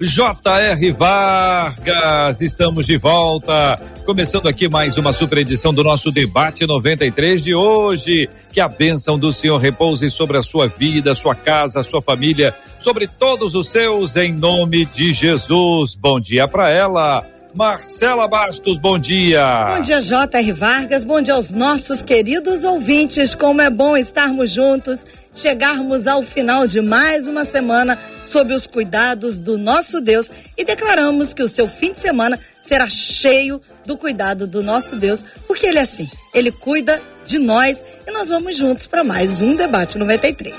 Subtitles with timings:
[0.00, 0.92] J.R.
[0.92, 7.54] Vargas, estamos de volta, começando aqui mais uma super edição do nosso debate 93 de
[7.54, 8.26] hoje.
[8.50, 13.06] Que a bênção do Senhor repouse sobre a sua vida, sua casa, sua família, sobre
[13.06, 15.94] todos os seus, em nome de Jesus.
[15.94, 17.22] Bom dia para ela.
[17.54, 19.74] Marcela Bastos, bom dia.
[19.74, 20.52] Bom dia, J.R.
[20.52, 21.04] Vargas.
[21.04, 23.34] Bom dia aos nossos queridos ouvintes.
[23.34, 25.04] Como é bom estarmos juntos,
[25.34, 31.34] chegarmos ao final de mais uma semana sob os cuidados do nosso Deus e declaramos
[31.34, 35.78] que o seu fim de semana será cheio do cuidado do nosso Deus, porque ele
[35.78, 40.54] é assim, ele cuida de nós e nós vamos juntos para mais um debate 93.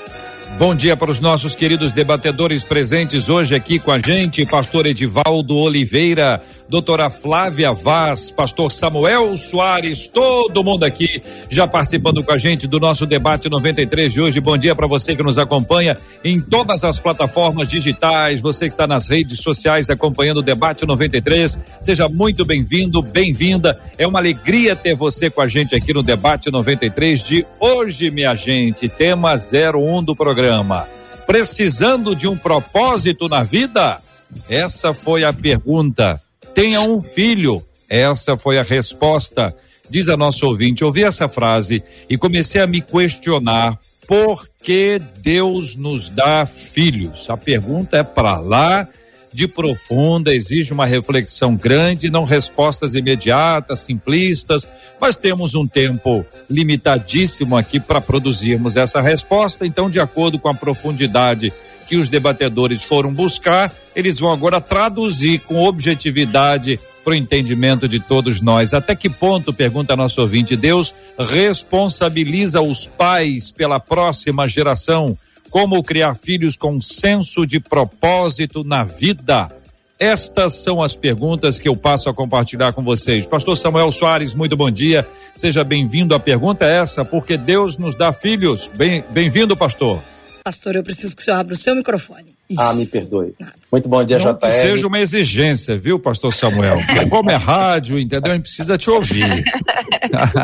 [0.57, 5.55] Bom dia para os nossos queridos debatedores presentes hoje aqui com a gente, pastor Edivaldo
[5.55, 6.41] Oliveira,
[6.71, 12.79] doutora Flávia Vaz, pastor Samuel Soares, todo mundo aqui já participando com a gente do
[12.79, 14.39] nosso debate 93 de hoje.
[14.39, 18.87] Bom dia para você que nos acompanha em todas as plataformas digitais, você que está
[18.87, 21.59] nas redes sociais acompanhando o debate 93.
[21.81, 23.77] Seja muito bem-vindo, bem-vinda.
[23.97, 28.33] É uma alegria ter você com a gente aqui no debate 93 de hoje, minha
[28.33, 28.87] gente.
[28.87, 30.87] Tema 01 do programa.
[31.27, 33.99] Precisando de um propósito na vida?
[34.47, 36.21] Essa foi a pergunta.
[36.53, 37.63] Tenha um filho?
[37.89, 39.55] Essa foi a resposta.
[39.89, 40.83] Diz a nossa ouvinte.
[40.83, 47.29] Ouvi essa frase e comecei a me questionar por que Deus nos dá filhos.
[47.29, 48.87] A pergunta é para lá
[49.33, 54.67] de profunda, exige uma reflexão grande, não respostas imediatas, simplistas,
[54.99, 60.53] mas temos um tempo limitadíssimo aqui para produzirmos essa resposta, então, de acordo com a
[60.53, 61.53] profundidade
[61.91, 67.99] que os debatedores foram buscar, eles vão agora traduzir com objetividade para o entendimento de
[67.99, 68.73] todos nós.
[68.73, 75.17] Até que ponto, pergunta nosso ouvinte, Deus responsabiliza os pais pela próxima geração?
[75.49, 79.51] Como criar filhos com senso de propósito na vida?
[79.99, 83.25] Estas são as perguntas que eu passo a compartilhar com vocês.
[83.25, 85.05] Pastor Samuel Soares, muito bom dia.
[85.35, 86.15] Seja bem-vindo.
[86.15, 88.71] A pergunta é essa: porque Deus nos dá filhos?
[89.11, 90.01] Bem-vindo, pastor.
[90.43, 92.35] Pastor, eu preciso que o senhor abra o seu microfone.
[92.49, 92.59] Isso.
[92.59, 93.33] Ah, me perdoe.
[93.71, 94.39] Muito bom dia, Não JR.
[94.39, 96.77] Que seja uma exigência, viu, pastor Samuel?
[97.09, 98.31] Como é rádio, entendeu?
[98.31, 99.43] A gente precisa te ouvir.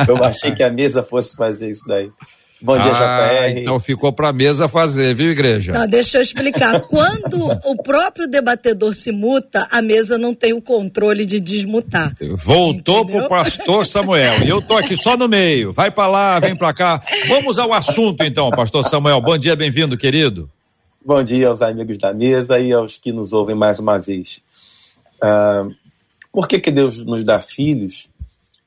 [0.08, 2.10] eu achei que a mesa fosse fazer isso daí.
[2.60, 3.60] Bom dia, ah, JR.
[3.60, 5.74] Então ficou para a mesa fazer, viu, igreja?
[5.74, 6.82] Não, deixa eu explicar.
[6.90, 12.14] Quando o próprio debatedor se muta, a mesa não tem o controle de desmutar.
[12.36, 14.44] Voltou para o pastor Samuel.
[14.44, 15.72] E eu tô aqui só no meio.
[15.72, 17.02] Vai para lá, vem para cá.
[17.28, 19.22] Vamos ao assunto então, pastor Samuel.
[19.22, 20.50] Bom dia, bem-vindo, querido.
[21.06, 24.42] Bom dia aos amigos da mesa e aos que nos ouvem mais uma vez.
[25.24, 25.74] Uh,
[26.32, 28.10] por que, que Deus nos dá filhos?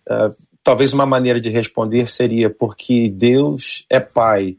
[0.09, 4.57] Uh, talvez uma maneira de responder seria porque Deus é Pai.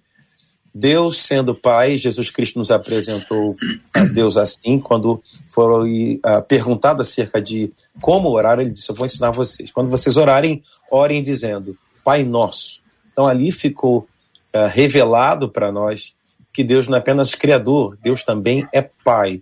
[0.73, 3.57] Deus sendo Pai, Jesus Cristo nos apresentou
[3.93, 9.05] a Deus assim, quando foi uh, perguntado acerca de como orar, ele disse: Eu vou
[9.05, 9.69] ensinar vocês.
[9.69, 12.81] Quando vocês orarem, orem dizendo: Pai Nosso.
[13.11, 14.07] Então ali ficou
[14.55, 16.15] uh, revelado para nós
[16.53, 19.41] que Deus não é apenas Criador, Deus também é Pai.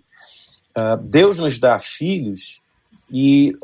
[0.76, 2.60] Uh, Deus nos dá filhos
[3.10, 3.54] e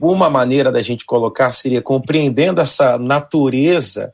[0.00, 4.12] uma maneira da gente colocar seria compreendendo essa natureza,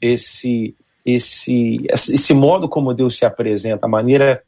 [0.00, 4.42] esse, esse, esse modo como Deus se apresenta, a maneira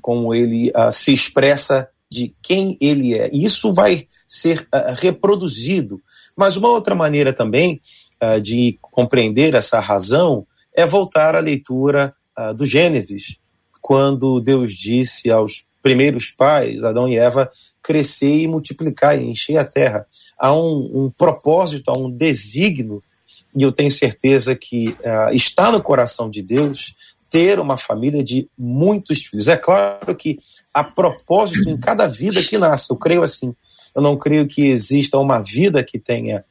[0.00, 3.28] como ele uh, se expressa de quem ele é.
[3.32, 6.00] Isso vai ser uh, reproduzido.
[6.36, 7.80] Mas uma outra maneira também
[8.22, 12.14] uh, de compreender essa razão é voltar à leitura
[12.56, 13.38] do Gênesis,
[13.80, 17.48] quando Deus disse aos primeiros pais, Adão e Eva,
[17.84, 20.06] crescer e multiplicar e encher a terra.
[20.38, 23.02] Há um, um propósito, há um desígnio,
[23.54, 26.96] e eu tenho certeza que uh, está no coração de Deus
[27.30, 29.48] ter uma família de muitos filhos.
[29.48, 30.40] É claro que
[30.72, 33.54] há propósito em cada vida que nasce, eu creio assim.
[33.94, 36.44] Eu não creio que exista uma vida que tenha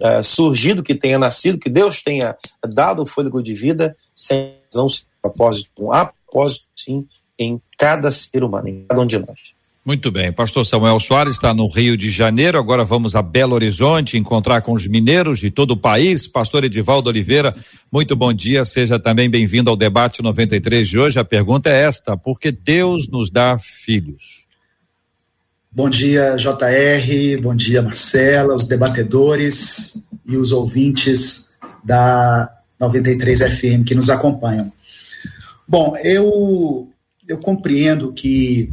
[0.00, 2.36] uh, surgido, que tenha nascido, que Deus tenha
[2.66, 4.88] dado o fôlego de vida sem um
[5.22, 5.92] propósito.
[5.92, 7.06] Há propósito, sim,
[7.38, 9.57] em cada ser humano, em cada um de nós.
[9.88, 14.18] Muito bem, pastor Samuel Soares está no Rio de Janeiro, agora vamos a Belo Horizonte
[14.18, 16.26] encontrar com os mineiros de todo o país.
[16.26, 17.56] Pastor Edivaldo Oliveira,
[17.90, 21.18] muito bom dia, seja também bem-vindo ao debate 93 de hoje.
[21.18, 24.46] A pergunta é esta: por que Deus nos dá filhos?
[25.72, 31.48] Bom dia, JR, bom dia, Marcela, os debatedores e os ouvintes
[31.82, 34.70] da 93 FM que nos acompanham.
[35.66, 36.90] Bom, eu,
[37.26, 38.70] eu compreendo que,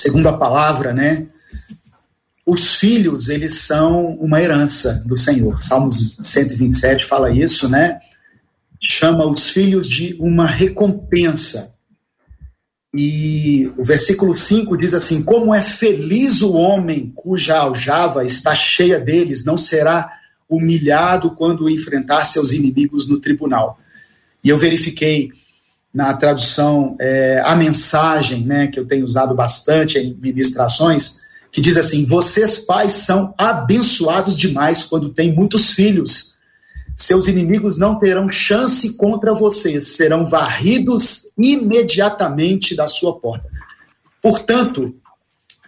[0.00, 1.28] segundo a palavra, né,
[2.44, 5.62] os filhos, eles são uma herança do Senhor.
[5.62, 8.00] Salmos 127 fala isso, né?
[8.80, 11.74] Chama os filhos de uma recompensa.
[12.92, 18.98] E o versículo 5 diz assim: Como é feliz o homem cuja aljava está cheia
[18.98, 20.10] deles, não será
[20.48, 23.78] humilhado quando enfrentar seus inimigos no tribunal.
[24.42, 25.30] E eu verifiquei
[25.92, 31.20] na tradução é, a mensagem, né, que eu tenho usado bastante em ministrações,
[31.50, 36.30] que diz assim: Vocês pais são abençoados demais quando têm muitos filhos
[37.00, 43.48] seus inimigos não terão chance contra vocês, serão varridos imediatamente da sua porta.
[44.20, 44.94] Portanto,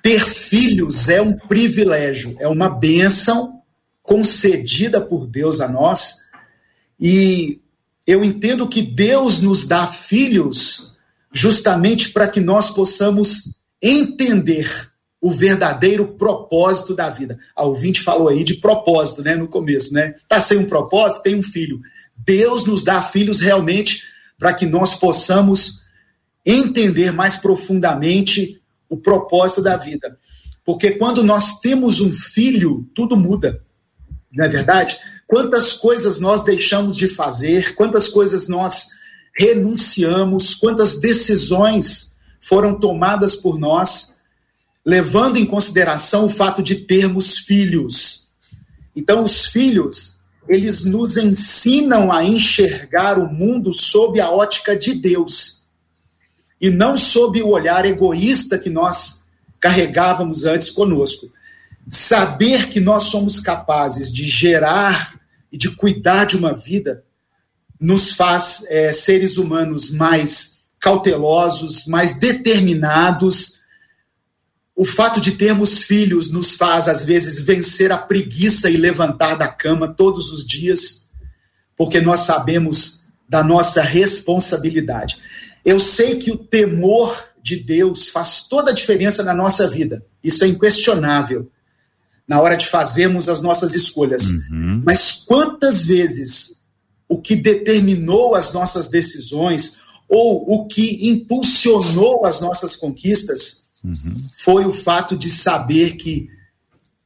[0.03, 3.63] ter filhos é um privilégio, é uma bênção
[4.03, 6.19] concedida por Deus a nós.
[7.01, 7.62] E
[8.07, 10.93] eu entendo que Deus nos dá filhos
[11.33, 14.91] justamente para que nós possamos entender
[15.21, 17.39] o verdadeiro propósito da vida.
[17.55, 20.17] A ouvinte falou aí de propósito, né, no começo, né?
[20.29, 21.81] Tá sem um propósito, tem um filho.
[22.17, 24.03] Deus nos dá filhos realmente
[24.37, 25.83] para que nós possamos
[26.45, 30.19] entender mais profundamente o propósito da vida.
[30.65, 33.63] Porque quando nós temos um filho, tudo muda.
[34.33, 34.99] Não é verdade?
[35.33, 38.89] Quantas coisas nós deixamos de fazer, quantas coisas nós
[39.35, 44.19] renunciamos, quantas decisões foram tomadas por nós
[44.85, 48.31] levando em consideração o fato de termos filhos.
[48.95, 55.63] Então, os filhos, eles nos ensinam a enxergar o mundo sob a ótica de Deus
[56.61, 59.25] e não sob o olhar egoísta que nós
[59.59, 61.31] carregávamos antes conosco.
[61.89, 65.22] Saber que nós somos capazes de gerar
[65.53, 67.05] e de cuidar de uma vida
[67.79, 73.61] nos faz é, seres humanos mais cautelosos, mais determinados.
[74.75, 79.47] O fato de termos filhos nos faz, às vezes, vencer a preguiça e levantar da
[79.47, 81.11] cama todos os dias,
[81.77, 85.19] porque nós sabemos da nossa responsabilidade.
[85.65, 90.45] Eu sei que o temor de Deus faz toda a diferença na nossa vida, isso
[90.45, 91.51] é inquestionável,
[92.27, 94.25] na hora de fazermos as nossas escolhas.
[94.25, 94.83] Uhum.
[94.85, 96.63] Mas quantas vezes
[97.09, 99.79] o que determinou as nossas decisões,
[100.09, 104.15] ou o que impulsionou as nossas conquistas, uhum.
[104.39, 106.29] foi o fato de saber que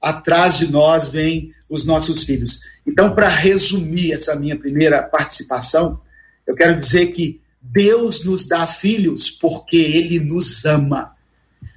[0.00, 2.60] atrás de nós vêm os nossos filhos.
[2.86, 6.00] Então, para resumir essa minha primeira participação,
[6.46, 11.16] eu quero dizer que Deus nos dá filhos porque Ele nos ama.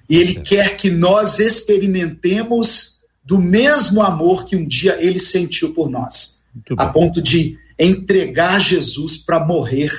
[0.08, 2.99] E Ele quer que nós experimentemos
[3.30, 6.42] do mesmo amor que um dia Ele sentiu por nós,
[6.76, 9.92] a ponto de entregar Jesus para morrer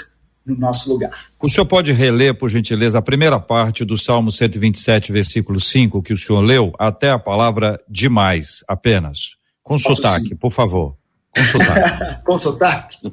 [0.45, 1.27] no nosso lugar.
[1.41, 6.13] O senhor pode reler, por gentileza, a primeira parte do Salmo 127, versículo 5, que
[6.13, 9.37] o senhor leu, até a palavra demais, apenas.
[9.63, 10.37] Com Posso sotaque, sim.
[10.37, 10.97] por favor.
[11.33, 12.23] Com sotaque.
[12.27, 12.99] Com sotaque?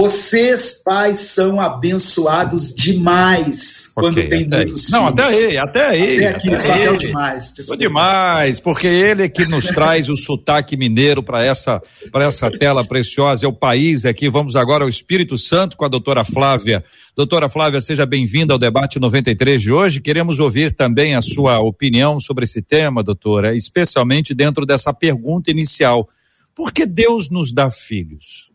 [0.00, 4.90] Vocês, pais, são abençoados demais okay, quando tem muitos aí.
[4.90, 6.16] Não, até aí, até aí.
[6.16, 7.52] Até aqui, até só até demais.
[7.52, 7.82] Desculpa.
[7.82, 12.82] demais, porque ele é que nos traz o sotaque mineiro para essa, para essa tela
[12.82, 14.30] preciosa, é o país aqui.
[14.30, 16.82] Vamos agora ao Espírito Santo com a doutora Flávia.
[17.14, 20.00] Doutora Flávia, seja bem-vinda ao debate 93 de hoje.
[20.00, 26.08] Queremos ouvir também a sua opinião sobre esse tema, doutora, especialmente dentro dessa pergunta inicial.
[26.54, 28.51] Por que Deus nos dá filhos?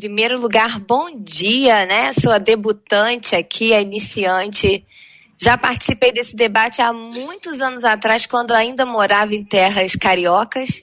[0.00, 2.10] Primeiro lugar, bom dia, né?
[2.14, 4.82] Sou a debutante aqui, a iniciante.
[5.38, 10.82] Já participei desse debate há muitos anos atrás, quando ainda morava em terras cariocas,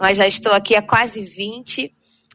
[0.00, 1.92] mas já estou aqui há quase 20.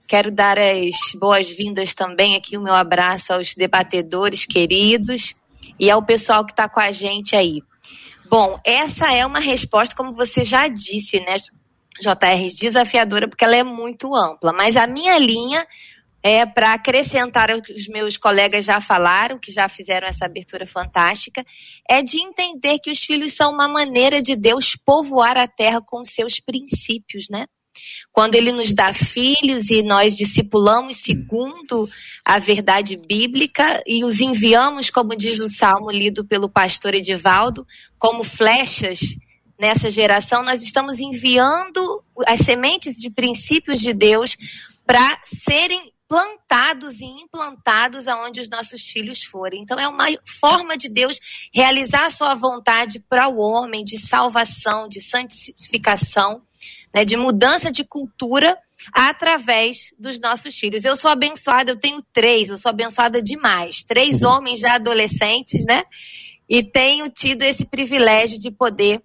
[0.08, 5.34] Quero dar as boas-vindas também aqui, o meu abraço aos debatedores queridos
[5.80, 7.64] e ao pessoal que está com a gente aí.
[8.30, 11.36] Bom, essa é uma resposta, como você já disse, né,
[12.00, 14.54] JR, desafiadora, porque ela é muito ampla.
[14.54, 15.66] Mas a minha linha
[16.24, 20.66] é, para acrescentar o que os meus colegas já falaram, que já fizeram essa abertura
[20.68, 21.46] fantástica,
[21.90, 26.06] é de entender que os filhos são uma maneira de Deus povoar a terra com
[26.06, 27.48] seus princípios, né?
[28.12, 31.90] Quando ele nos dá filhos e nós discipulamos segundo
[32.26, 37.66] a verdade bíblica e os enviamos, como diz o salmo lido pelo pastor Edivaldo,
[37.98, 39.00] como flechas
[39.60, 44.36] nessa geração, nós estamos enviando as sementes de princípios de Deus
[44.86, 49.62] para serem plantados e implantados aonde os nossos filhos forem.
[49.62, 51.18] Então é uma forma de Deus
[51.54, 56.42] realizar a sua vontade para o homem de salvação, de santificação,
[56.94, 58.58] né, de mudança de cultura
[58.92, 60.84] através dos nossos filhos.
[60.84, 63.82] Eu sou abençoada, eu tenho três, eu sou abençoada demais.
[63.82, 64.32] Três uhum.
[64.32, 65.84] homens já adolescentes, né?
[66.50, 69.02] E tenho tido esse privilégio de poder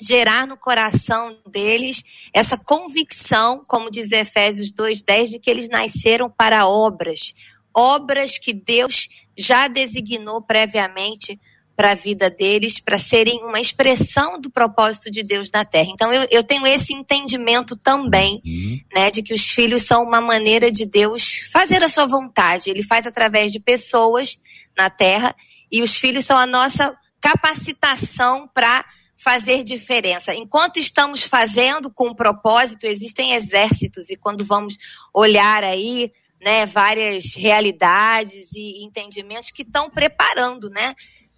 [0.00, 2.02] gerar no coração deles
[2.32, 7.34] essa convicção, como diz Efésios 2:10, de que eles nasceram para obras,
[7.74, 11.38] obras que Deus já designou previamente
[11.76, 15.88] para a vida deles, para serem uma expressão do propósito de Deus na terra.
[15.90, 18.78] Então eu, eu tenho esse entendimento também, uhum.
[18.94, 22.68] né, de que os filhos são uma maneira de Deus fazer a sua vontade.
[22.68, 24.38] Ele faz através de pessoas
[24.76, 25.34] na terra
[25.72, 28.84] e os filhos são a nossa capacitação para
[29.22, 30.34] fazer diferença.
[30.34, 34.78] Enquanto estamos fazendo com propósito, existem exércitos e quando vamos
[35.12, 36.10] olhar aí,
[36.40, 40.94] né, várias realidades e entendimentos que estão preparando, né,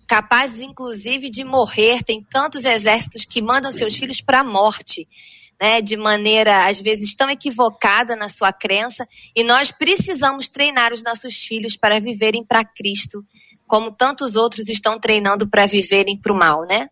[0.06, 2.04] capazes inclusive de morrer.
[2.04, 5.08] Tem tantos exércitos que mandam seus filhos para a morte.
[5.60, 11.04] Né, de maneira às vezes tão equivocada na sua crença, e nós precisamos treinar os
[11.04, 13.24] nossos filhos para viverem para Cristo,
[13.64, 16.88] como tantos outros estão treinando para viverem para o mal, né?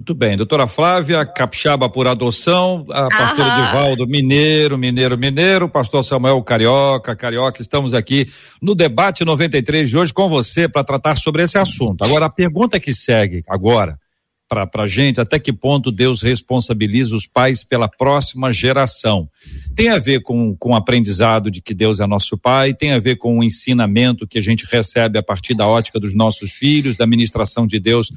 [0.00, 6.42] Muito bem, doutora Flávia, capixaba por adoção, a pastor Edivaldo, mineiro, mineiro, mineiro, pastor Samuel
[6.42, 8.26] Carioca, Carioca, estamos aqui
[8.62, 12.02] no debate 93 de hoje com você para tratar sobre esse assunto.
[12.02, 13.98] Agora, a pergunta que segue agora
[14.48, 19.28] para a gente, até que ponto Deus responsabiliza os pais pela próxima geração?
[19.76, 22.98] Tem a ver com, com o aprendizado de que Deus é nosso pai, tem a
[22.98, 26.96] ver com o ensinamento que a gente recebe a partir da ótica dos nossos filhos,
[26.96, 28.10] da ministração de Deus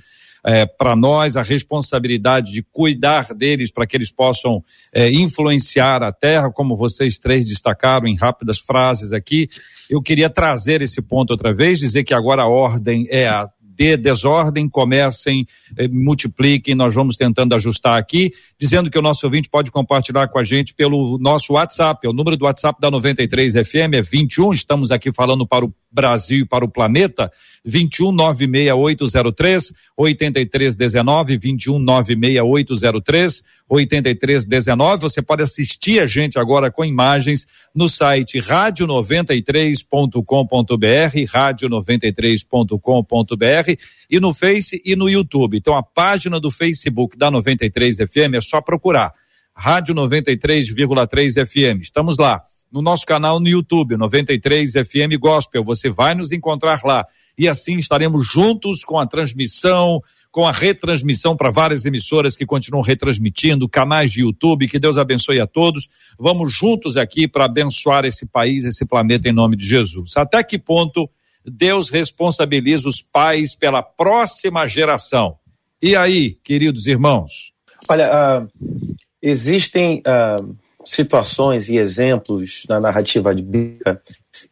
[0.46, 6.12] é, para nós a responsabilidade de cuidar deles para que eles possam é, influenciar a
[6.12, 9.50] terra, como vocês três destacaram em rápidas frases aqui.
[9.90, 13.98] Eu queria trazer esse ponto outra vez, dizer que agora a ordem é a de
[13.98, 15.48] desordem, comecem,
[15.78, 20.40] eh, multipliquem, nós vamos tentando ajustar aqui, dizendo que o nosso ouvinte pode compartilhar com
[20.40, 24.92] a gente pelo nosso WhatsApp, o número do WhatsApp da 93 FM é 21, estamos
[24.92, 27.32] aqui falando para o Brasil e para o planeta,
[27.66, 35.02] 21 96803 8319, 21 96803 8319.
[35.02, 44.82] Você pode assistir a gente agora com imagens no site rádio93.com.br, rádio93.com.br e no Face
[44.84, 45.58] e no YouTube.
[45.58, 49.12] Então a página do Facebook da 93 FM é só procurar.
[49.56, 51.82] Rádio 93,3 FM.
[51.82, 55.64] Estamos lá no nosso canal no YouTube, 93 FM Gospel.
[55.64, 57.06] Você vai nos encontrar lá.
[57.38, 62.84] E assim estaremos juntos com a transmissão, com a retransmissão para várias emissoras que continuam
[62.84, 64.68] retransmitindo, canais de YouTube.
[64.68, 65.88] Que Deus abençoe a todos.
[66.18, 70.18] Vamos juntos aqui para abençoar esse país, esse planeta em nome de Jesus.
[70.18, 71.10] Até que ponto
[71.46, 75.38] Deus responsabiliza os pais pela próxima geração?
[75.82, 77.54] E aí, queridos irmãos?
[77.88, 78.10] Olha,
[78.42, 84.02] uh, existem uh, situações e exemplos na narrativa bíblica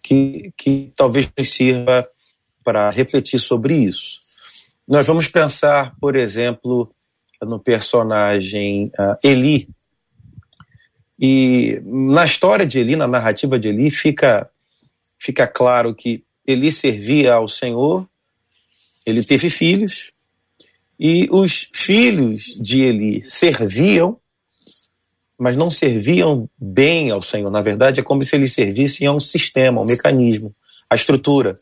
[0.03, 2.07] que, que talvez sirva
[2.63, 4.19] para refletir sobre isso.
[4.87, 6.93] Nós vamos pensar, por exemplo,
[7.41, 9.69] no personagem uh, Eli.
[11.19, 14.49] E na história de Eli, na narrativa de Eli, fica,
[15.17, 18.07] fica claro que Eli servia ao Senhor,
[19.05, 20.11] ele teve filhos,
[20.99, 24.21] e os filhos de Eli serviam
[25.41, 27.49] mas não serviam bem ao Senhor.
[27.49, 30.55] Na verdade, é como se eles servissem a um sistema, a um mecanismo,
[30.87, 31.57] a estrutura.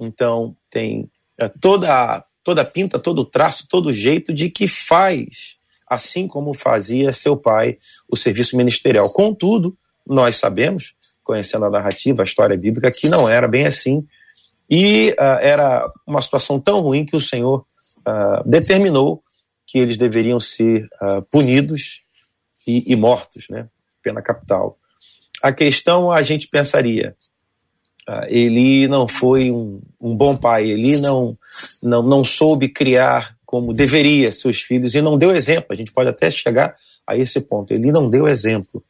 [0.00, 6.26] Então, tem é, toda, toda pinta, todo o traço, todo jeito de que faz, assim
[6.26, 7.76] como fazia seu pai,
[8.08, 9.12] o serviço ministerial.
[9.12, 9.76] Contudo,
[10.06, 14.06] nós sabemos, conhecendo a narrativa, a história bíblica, que não era bem assim.
[14.68, 17.64] E uh, era uma situação tão ruim que o Senhor
[17.98, 19.22] uh, determinou
[19.66, 22.02] que eles deveriam ser uh, punidos
[22.66, 23.68] e, e mortos, né?
[24.02, 24.78] Pena capital.
[25.42, 27.14] A questão a gente pensaria,
[28.28, 31.36] ele não foi um, um, bom pai, ele não,
[31.82, 35.68] não, não soube criar como deveria seus filhos e não deu exemplo.
[35.70, 37.72] A gente pode até chegar a esse ponto.
[37.72, 38.82] Ele não deu exemplo.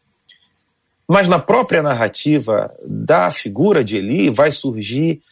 [1.06, 5.22] Mas na própria narrativa da figura de Eli vai surgir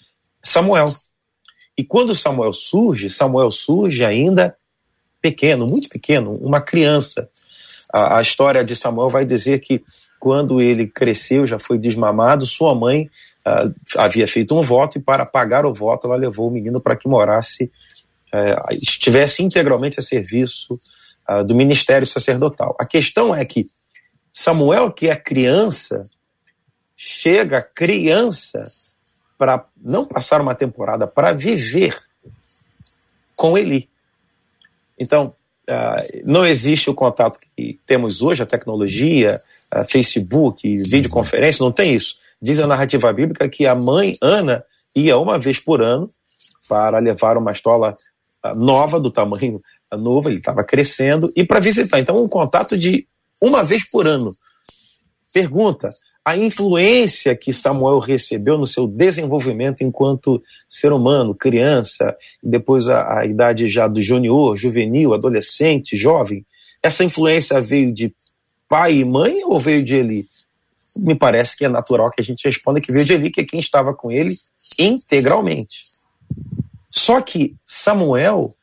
[0.43, 0.95] Samuel.
[1.77, 4.57] E quando Samuel surge, Samuel surge ainda
[5.21, 7.29] pequeno, muito pequeno, uma criança.
[7.93, 9.85] A, a história de Samuel vai dizer que
[10.19, 13.11] quando ele cresceu, já foi desmamado, sua mãe
[13.47, 16.97] uh, havia feito um voto e para pagar o voto ela levou o menino para
[16.97, 17.71] que morasse,
[18.35, 20.79] uh, estivesse integralmente a serviço
[21.29, 22.75] uh, do ministério sacerdotal.
[22.79, 23.67] A questão é que
[24.33, 26.03] Samuel, que é criança,
[26.97, 28.71] chega criança
[29.39, 31.99] para não passar uma temporada, para viver
[33.37, 33.89] com Eli.
[34.99, 35.35] Então,
[35.69, 39.43] uh, não existe o contato que temos hoje, a tecnologia,
[39.89, 42.17] Facebook, videoconferência, não tem isso.
[42.47, 44.63] Diz a narrativa bíblica que a mãe, Ana,
[44.95, 46.09] ia uma vez por ano
[46.69, 47.97] para levar uma estola
[48.45, 49.61] uh, nova, do tamanho
[49.99, 51.99] novo, ele estava crescendo, e para visitar.
[51.99, 53.05] Então, um contato de
[53.43, 54.33] uma vez por ano.
[55.35, 55.91] Pergunta:
[56.25, 63.19] a influência que Samuel recebeu no seu desenvolvimento enquanto ser humano, criança, e depois a,
[63.19, 66.47] a idade já do junior, juvenil, adolescente, jovem,
[66.81, 68.15] essa influência veio de
[68.69, 70.29] pai e mãe ou veio de Eli?
[70.97, 73.61] Me parece que é natural que a gente responda que de Eli, que é quem
[73.61, 74.35] estava com ele
[74.79, 75.85] integralmente.
[76.91, 78.55] Só que Samuel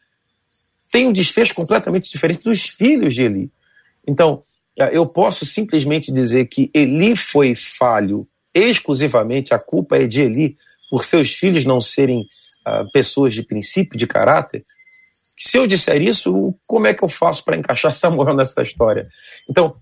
[0.91, 3.51] tem um desfecho completamente diferente dos filhos de Eli.
[4.07, 4.43] Então,
[4.77, 10.57] é, eu posso simplesmente dizer que Eli foi falho exclusivamente, a culpa é de Eli
[10.89, 12.21] por seus filhos não serem
[12.67, 14.63] uh, pessoas de princípio, de caráter.
[15.37, 19.07] Se eu disser isso, como é que eu faço para encaixar Samuel nessa história?
[19.49, 19.75] Então,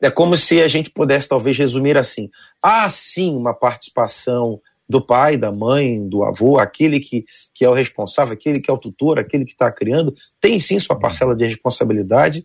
[0.00, 2.28] é como se a gente pudesse talvez resumir assim:
[2.62, 7.74] há sim uma participação do pai, da mãe, do avô, aquele que, que é o
[7.74, 11.44] responsável, aquele que é o tutor, aquele que está criando, tem sim sua parcela de
[11.44, 12.44] responsabilidade,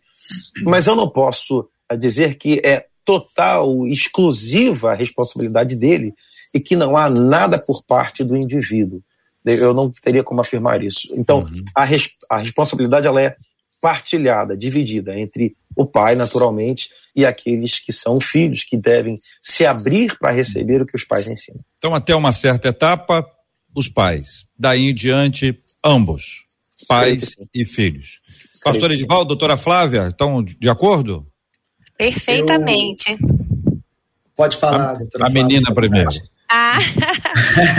[0.63, 6.13] mas eu não posso eh, dizer que é total, exclusiva a responsabilidade dele
[6.53, 9.01] e que não há nada por parte do indivíduo.
[9.45, 11.13] Eu não teria como afirmar isso.
[11.15, 11.63] Então, uhum.
[11.75, 13.35] a, res, a responsabilidade ela é
[13.83, 20.17] partilhada, dividida entre o pai, naturalmente, e aqueles que são filhos, que devem se abrir
[20.17, 21.59] para receber o que os pais ensinam.
[21.79, 23.29] Então, até uma certa etapa,
[23.75, 24.45] os pais.
[24.57, 26.45] Daí em diante, ambos,
[26.87, 28.21] pais e filhos.
[28.63, 31.27] Pastor Edivaldo, doutora Flávia, estão de acordo?
[31.97, 33.11] Perfeitamente.
[33.11, 33.43] Eu...
[34.33, 36.09] Pode falar, a, doutora A Flávia, menina primeiro.
[36.55, 36.77] Ah,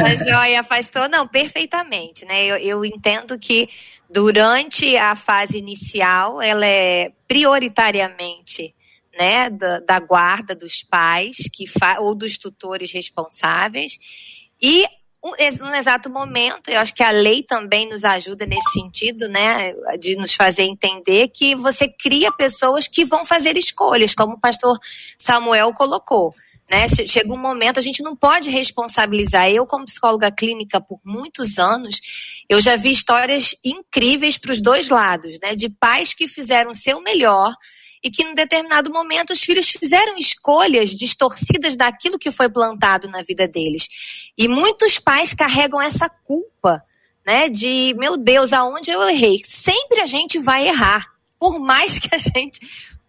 [0.04, 2.45] a joia, pastor, não, perfeitamente, né?
[2.45, 3.68] Eu, eu, entendo que
[4.11, 8.75] durante a fase inicial, ela é prioritariamente,
[9.16, 11.66] né, da, da guarda dos pais que
[12.01, 13.96] ou dos tutores responsáveis
[14.61, 14.85] e
[15.22, 20.16] no exato momento, eu acho que a lei também nos ajuda nesse sentido, né, de
[20.16, 24.79] nos fazer entender que você cria pessoas que vão fazer escolhas, como o pastor
[25.16, 26.35] Samuel colocou.
[26.70, 26.87] Né?
[26.88, 29.50] Chega um momento, a gente não pode responsabilizar.
[29.50, 32.00] Eu, como psicóloga clínica por muitos anos,
[32.48, 35.55] eu já vi histórias incríveis para os dois lados, né?
[35.55, 37.55] De pais que fizeram o seu melhor
[38.03, 43.22] e que, em determinado momento, os filhos fizeram escolhas distorcidas daquilo que foi plantado na
[43.22, 43.88] vida deles.
[44.37, 46.83] E muitos pais carregam essa culpa,
[47.27, 47.48] né?
[47.48, 49.40] De, meu Deus, aonde eu errei?
[49.44, 51.14] Sempre a gente vai errar.
[51.38, 52.61] Por mais que a gente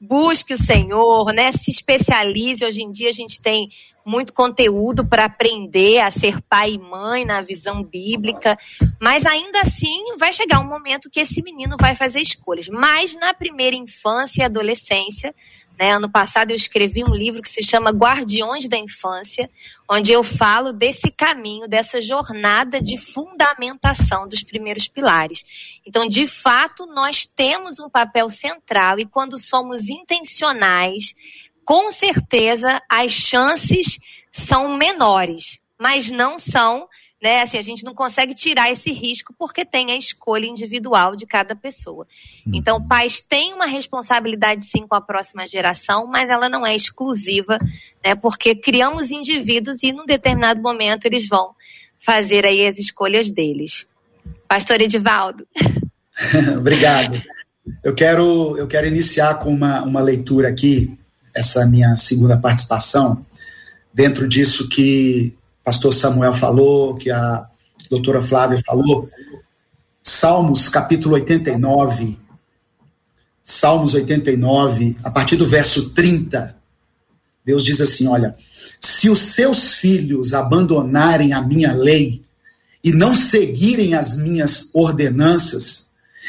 [0.05, 1.51] busque o Senhor, né?
[1.51, 2.63] Se especialize.
[2.63, 3.69] Hoje em dia a gente tem
[4.05, 8.57] muito conteúdo para aprender a ser pai e mãe na visão bíblica,
[9.01, 12.67] mas ainda assim vai chegar um momento que esse menino vai fazer escolhas.
[12.69, 15.33] Mas na primeira infância e adolescência,
[15.77, 19.49] né, ano passado eu escrevi um livro que se chama Guardiões da Infância,
[19.89, 25.43] onde eu falo desse caminho, dessa jornada de fundamentação dos primeiros pilares.
[25.85, 31.13] Então, de fato, nós temos um papel central e quando somos intencionais,
[31.65, 33.97] com certeza as chances
[34.31, 36.87] são menores, mas não são,
[37.21, 37.41] né?
[37.41, 41.55] Assim, a gente não consegue tirar esse risco porque tem a escolha individual de cada
[41.55, 42.05] pessoa.
[42.45, 42.51] Uhum.
[42.53, 47.57] Então, pais têm uma responsabilidade sim com a próxima geração, mas ela não é exclusiva,
[48.03, 48.13] né?
[48.13, 51.55] Porque criamos indivíduos e num determinado momento eles vão
[51.97, 53.87] fazer aí as escolhas deles.
[54.47, 55.47] Pastor Edivaldo.
[56.57, 57.21] Obrigado.
[57.83, 60.95] Eu quero, eu quero iniciar com uma, uma leitura aqui
[61.35, 63.25] essa minha segunda participação,
[63.93, 67.45] dentro disso que o pastor Samuel falou, que a
[67.89, 69.09] doutora Flávia falou,
[70.01, 72.17] Salmos capítulo 89,
[73.43, 76.55] Salmos 89, a partir do verso 30,
[77.43, 78.35] Deus diz assim: Olha,
[78.79, 82.23] se os seus filhos abandonarem a minha lei
[82.83, 85.84] e não seguirem as minhas ordenanças,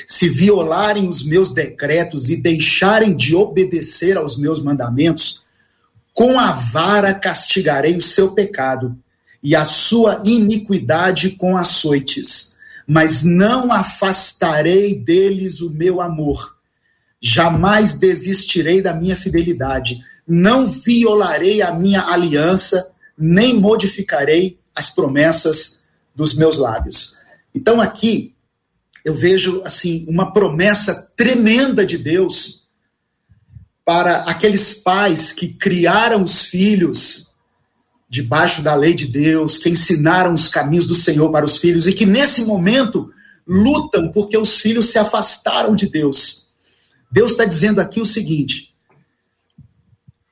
[0.06, 5.44] se violarem os meus decretos e deixarem de obedecer aos meus mandamentos,
[6.12, 8.96] com a vara castigarei o seu pecado
[9.42, 12.56] e a sua iniquidade com açoites,
[12.86, 16.56] mas não afastarei deles o meu amor.
[17.20, 26.34] Jamais desistirei da minha fidelidade, não violarei a minha aliança, nem modificarei as promessas dos
[26.34, 27.16] meus lábios.
[27.54, 28.34] Então aqui
[29.06, 32.66] eu vejo assim uma promessa tremenda de Deus
[33.84, 37.32] para aqueles pais que criaram os filhos
[38.08, 41.92] debaixo da lei de Deus, que ensinaram os caminhos do Senhor para os filhos e
[41.92, 43.08] que nesse momento
[43.46, 46.48] lutam porque os filhos se afastaram de Deus.
[47.08, 48.74] Deus está dizendo aqui o seguinte: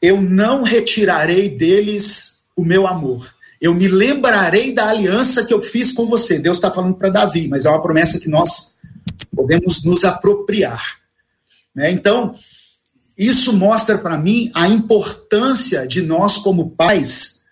[0.03, 3.33] eu não retirarei deles o meu amor.
[3.65, 6.39] Eu me lembrarei da aliança que eu fiz com você.
[6.39, 8.77] Deus está falando para Davi, mas é uma promessa que nós
[9.35, 10.99] podemos nos apropriar.
[11.75, 11.91] Né?
[11.91, 12.35] Então,
[13.17, 17.45] isso mostra para mim a importância de nós, como pais,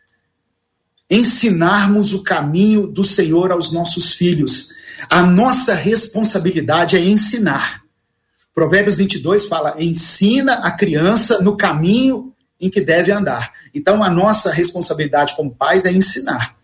[1.11, 4.68] ensinarmos o caminho do Senhor aos nossos filhos.
[5.09, 7.85] A nossa responsabilidade é ensinar.
[8.55, 12.32] Provérbios 22 fala: ensina a criança no caminho
[12.62, 13.53] em que deve andar.
[13.75, 16.57] Então, a nossa responsabilidade como pais é ensinar.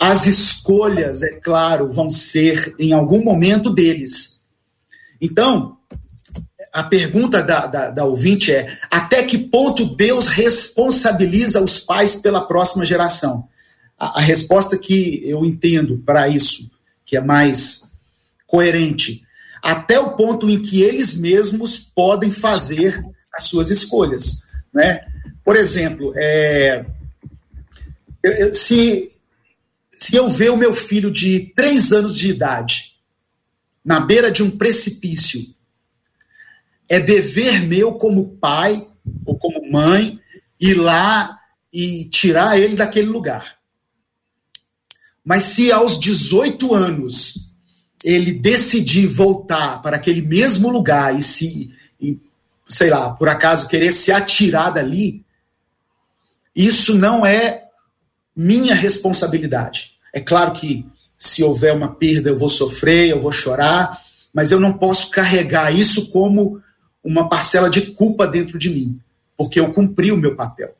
[0.00, 4.44] As escolhas, é claro, vão ser em algum momento deles.
[5.20, 5.76] Então,
[6.72, 12.40] a pergunta da, da, da, ouvinte é: até que ponto Deus responsabiliza os pais pela
[12.40, 13.46] próxima geração?
[13.98, 16.70] A, a resposta que eu entendo para isso,
[17.04, 17.92] que é mais
[18.46, 19.22] coerente,
[19.62, 23.00] até o ponto em que eles mesmos podem fazer
[23.34, 24.42] as suas escolhas.
[24.72, 25.04] Né?
[25.44, 26.84] Por exemplo, é,
[28.52, 29.12] se,
[29.90, 32.96] se eu ver o meu filho de três anos de idade
[33.84, 35.44] na beira de um precipício
[36.88, 38.86] é dever meu como pai
[39.24, 40.20] ou como mãe
[40.60, 41.38] ir lá
[41.72, 43.58] e tirar ele daquele lugar.
[45.24, 47.50] Mas se aos 18 anos
[48.04, 51.72] ele decidir voltar para aquele mesmo lugar e se,
[52.68, 55.24] sei lá, por acaso querer se atirar dali,
[56.54, 57.64] isso não é
[58.34, 59.92] minha responsabilidade.
[60.12, 60.86] É claro que
[61.18, 64.00] se houver uma perda eu vou sofrer, eu vou chorar,
[64.32, 66.60] mas eu não posso carregar isso como
[67.04, 68.98] uma parcela de culpa dentro de mim,
[69.36, 70.74] porque eu cumpri o meu papel.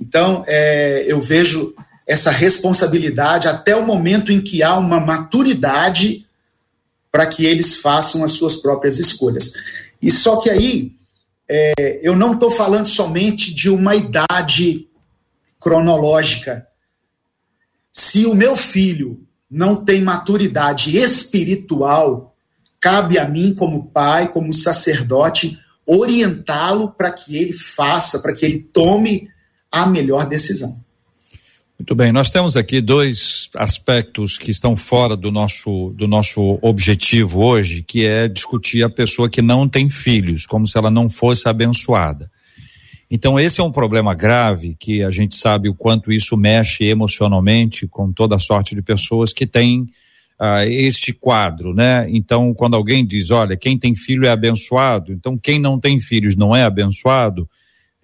[0.00, 1.74] Então, é, eu vejo
[2.06, 6.26] essa responsabilidade até o momento em que há uma maturidade
[7.10, 9.52] para que eles façam as suas próprias escolhas.
[10.04, 10.92] E só que aí,
[11.48, 14.86] é, eu não estou falando somente de uma idade
[15.58, 16.66] cronológica.
[17.90, 22.36] Se o meu filho não tem maturidade espiritual,
[22.78, 28.58] cabe a mim, como pai, como sacerdote, orientá-lo para que ele faça, para que ele
[28.58, 29.30] tome
[29.72, 30.83] a melhor decisão.
[31.76, 37.40] Muito bem, nós temos aqui dois aspectos que estão fora do nosso, do nosso objetivo
[37.40, 41.48] hoje, que é discutir a pessoa que não tem filhos, como se ela não fosse
[41.48, 42.30] abençoada.
[43.10, 47.88] Então, esse é um problema grave que a gente sabe o quanto isso mexe emocionalmente
[47.88, 49.88] com toda a sorte de pessoas que têm
[50.38, 52.06] ah, este quadro, né?
[52.08, 56.36] Então, quando alguém diz, olha, quem tem filho é abençoado, então quem não tem filhos
[56.36, 57.48] não é abençoado,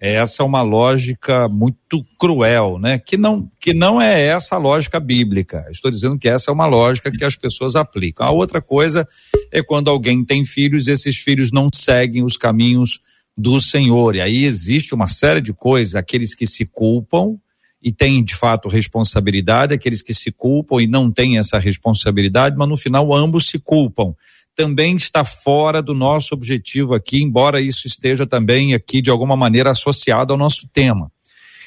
[0.01, 2.97] essa é uma lógica muito cruel, né?
[2.97, 5.63] Que não, que não é essa a lógica bíblica.
[5.69, 8.25] Estou dizendo que essa é uma lógica que as pessoas aplicam.
[8.25, 9.07] A outra coisa
[9.51, 12.99] é quando alguém tem filhos, esses filhos não seguem os caminhos
[13.37, 14.15] do Senhor.
[14.15, 17.37] E aí existe uma série de coisas, aqueles que se culpam,
[17.81, 22.69] e têm de fato responsabilidade, aqueles que se culpam e não têm essa responsabilidade, mas
[22.69, 24.13] no final ambos se culpam.
[24.55, 29.71] Também está fora do nosso objetivo aqui, embora isso esteja também aqui de alguma maneira
[29.71, 31.11] associado ao nosso tema.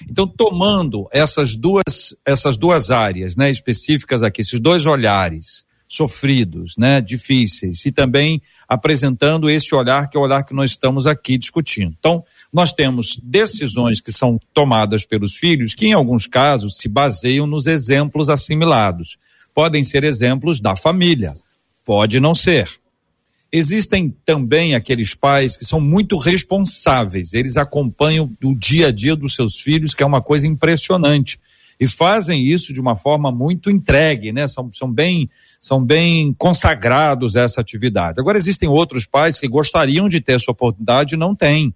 [0.08, 7.00] Então, tomando essas duas, essas duas áreas, né, específicas aqui, esses dois olhares sofridos, né,
[7.00, 11.94] difíceis, e também apresentando esse olhar que é o olhar que nós estamos aqui discutindo.
[11.98, 17.46] Então, nós temos decisões que são tomadas pelos filhos que, em alguns casos, se baseiam
[17.46, 19.16] nos exemplos assimilados.
[19.54, 21.34] Podem ser exemplos da família,
[21.84, 22.68] pode não ser.
[23.52, 29.34] Existem também aqueles pais que são muito responsáveis, eles acompanham o dia a dia dos
[29.34, 31.38] seus filhos, que é uma coisa impressionante.
[31.78, 34.46] E fazem isso de uma forma muito entregue, né?
[34.46, 35.28] São, são, bem,
[35.60, 38.20] são bem consagrados a essa atividade.
[38.20, 41.74] Agora, existem outros pais que gostariam de ter essa oportunidade e não têm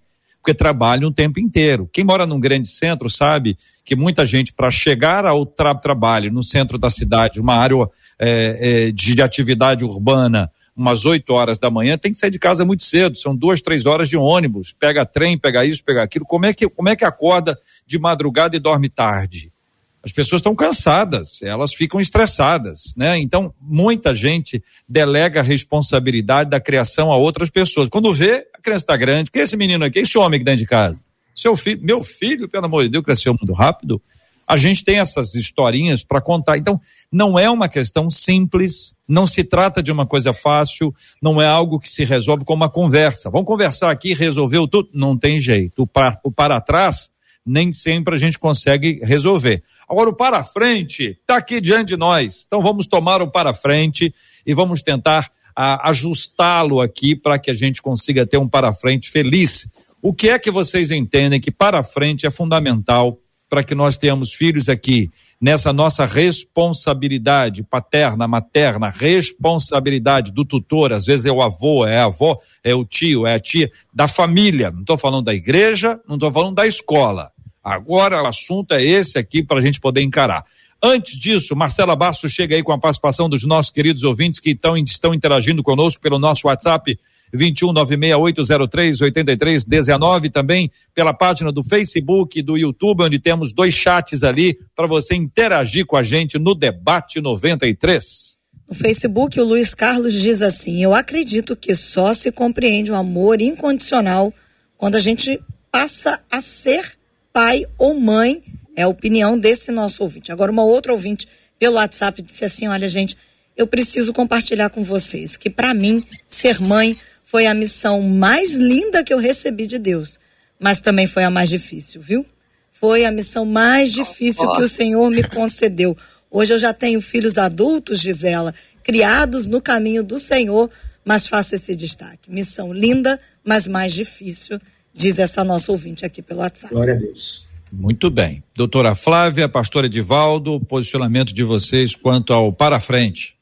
[0.48, 1.88] porque trabalham o tempo inteiro.
[1.92, 6.42] Quem mora num grande centro sabe que muita gente, para chegar ao tra trabalho no
[6.42, 7.76] centro da cidade, uma área
[8.18, 12.38] é, é, de, de atividade urbana, umas 8 horas da manhã, tem que sair de
[12.38, 16.24] casa muito cedo, são duas, três horas de ônibus, pega trem, pega isso, pega aquilo.
[16.24, 19.52] Como é que, como é que acorda de madrugada e dorme tarde?
[20.00, 23.18] As pessoas estão cansadas, elas ficam estressadas, né?
[23.18, 27.88] Então, muita gente delega a responsabilidade da criação a outras pessoas.
[27.88, 30.60] Quando vê, a criança está grande, que é esse menino aqui, esse homem aqui dentro
[30.60, 31.02] de casa?
[31.34, 34.00] Seu filho, meu filho, pelo amor de Deus, cresceu muito rápido.
[34.48, 36.56] A gente tem essas historinhas para contar.
[36.56, 36.80] Então,
[37.12, 41.78] não é uma questão simples, não se trata de uma coisa fácil, não é algo
[41.78, 43.28] que se resolve com uma conversa.
[43.28, 44.88] Vamos conversar aqui, resolveu tudo?
[44.94, 45.82] Não tem jeito.
[45.82, 47.10] O para, o para trás
[47.44, 49.62] nem sempre a gente consegue resolver.
[49.88, 52.44] Agora, o para frente está aqui diante de nós.
[52.46, 54.14] Então, vamos tomar o para frente
[54.46, 59.68] e vamos tentar ajustá-lo aqui para que a gente consiga ter um para frente feliz.
[60.00, 64.32] O que é que vocês entendem que para frente é fundamental para que nós tenhamos
[64.32, 71.86] filhos aqui nessa nossa responsabilidade paterna, materna, responsabilidade do tutor, às vezes é o avô,
[71.86, 74.70] é a avó, é o tio, é a tia, da família.
[74.70, 77.30] Não estou falando da igreja, não estou falando da escola.
[77.62, 80.44] Agora o assunto é esse aqui para a gente poder encarar.
[80.82, 84.76] Antes disso, Marcela Bastos chega aí com a participação dos nossos queridos ouvintes que estão,
[84.76, 86.98] estão interagindo conosco pelo nosso WhatsApp
[87.34, 95.14] 21968038319 também pela página do Facebook, do YouTube, onde temos dois chats ali para você
[95.14, 98.38] interagir com a gente no debate 93.
[98.68, 103.40] No Facebook, o Luiz Carlos diz assim: Eu acredito que só se compreende o amor
[103.40, 104.32] incondicional
[104.76, 106.92] quando a gente passa a ser
[107.32, 108.42] pai ou mãe.
[108.76, 110.30] É a opinião desse nosso ouvinte.
[110.30, 111.26] Agora, uma outra ouvinte
[111.58, 113.16] pelo WhatsApp disse assim: Olha, gente,
[113.56, 116.96] eu preciso compartilhar com vocês que, para mim, ser mãe
[117.30, 120.18] foi a missão mais linda que eu recebi de Deus,
[120.58, 122.24] mas também foi a mais difícil, viu?
[122.70, 125.94] Foi a missão mais difícil que o Senhor me concedeu.
[126.30, 130.70] Hoje eu já tenho filhos adultos, Gisela, criados no caminho do Senhor,
[131.04, 132.30] mas faço esse destaque.
[132.30, 134.58] Missão linda, mas mais difícil,
[134.94, 136.72] diz essa nossa ouvinte aqui pelo WhatsApp.
[136.72, 137.46] Glória a Deus.
[137.70, 138.42] Muito bem.
[138.56, 143.36] Doutora Flávia, pastor Edivaldo, posicionamento de vocês quanto ao para frente.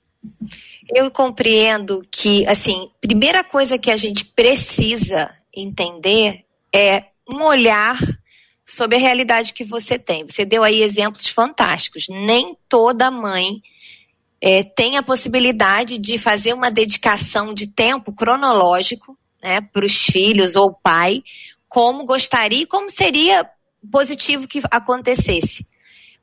[0.95, 7.99] Eu compreendo que, assim, primeira coisa que a gente precisa entender é um olhar
[8.65, 10.27] sobre a realidade que você tem.
[10.27, 12.07] Você deu aí exemplos fantásticos.
[12.09, 13.63] Nem toda mãe
[14.41, 20.57] é, tem a possibilidade de fazer uma dedicação de tempo cronológico né, para os filhos
[20.57, 21.23] ou pai,
[21.69, 23.49] como gostaria e como seria
[23.91, 25.67] positivo que acontecesse.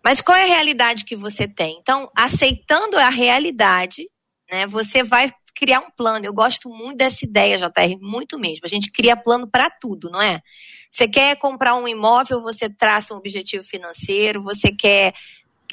[0.03, 1.77] Mas qual é a realidade que você tem?
[1.79, 4.09] Então, aceitando a realidade,
[4.53, 4.67] né?
[4.67, 6.23] Você vai criar um plano.
[6.23, 8.61] Eu gosto muito dessa ideia, JR, muito mesmo.
[8.65, 10.41] A gente cria plano para tudo, não é?
[10.91, 15.15] Você quer comprar um imóvel, você traça um objetivo financeiro, você quer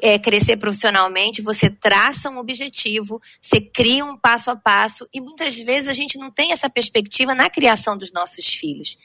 [0.00, 5.56] é, crescer profissionalmente, você traça um objetivo, você cria um passo a passo, e muitas
[5.56, 8.96] vezes a gente não tem essa perspectiva na criação dos nossos filhos.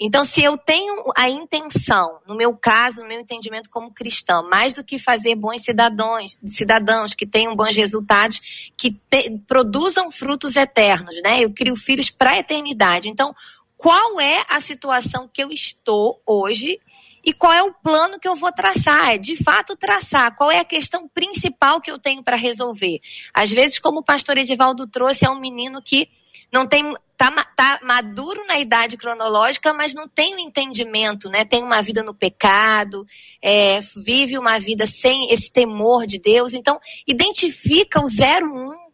[0.00, 4.72] Então, se eu tenho a intenção, no meu caso, no meu entendimento como cristão, mais
[4.72, 11.20] do que fazer bons cidadãos, cidadãos que tenham bons resultados, que te, produzam frutos eternos,
[11.22, 11.44] né?
[11.44, 13.10] Eu crio filhos para a eternidade.
[13.10, 13.34] Então,
[13.76, 16.80] qual é a situação que eu estou hoje
[17.22, 19.10] e qual é o plano que eu vou traçar?
[19.10, 20.34] É de fato traçar.
[20.34, 23.00] Qual é a questão principal que eu tenho para resolver?
[23.34, 26.08] Às vezes, como o pastor Edivaldo trouxe, é um menino que
[26.52, 31.44] não tem tá, tá maduro na idade cronológica, mas não tem o um entendimento, né?
[31.44, 33.06] Tem uma vida no pecado,
[33.42, 36.54] é, vive uma vida sem esse temor de Deus.
[36.54, 38.90] Então, identifica o 01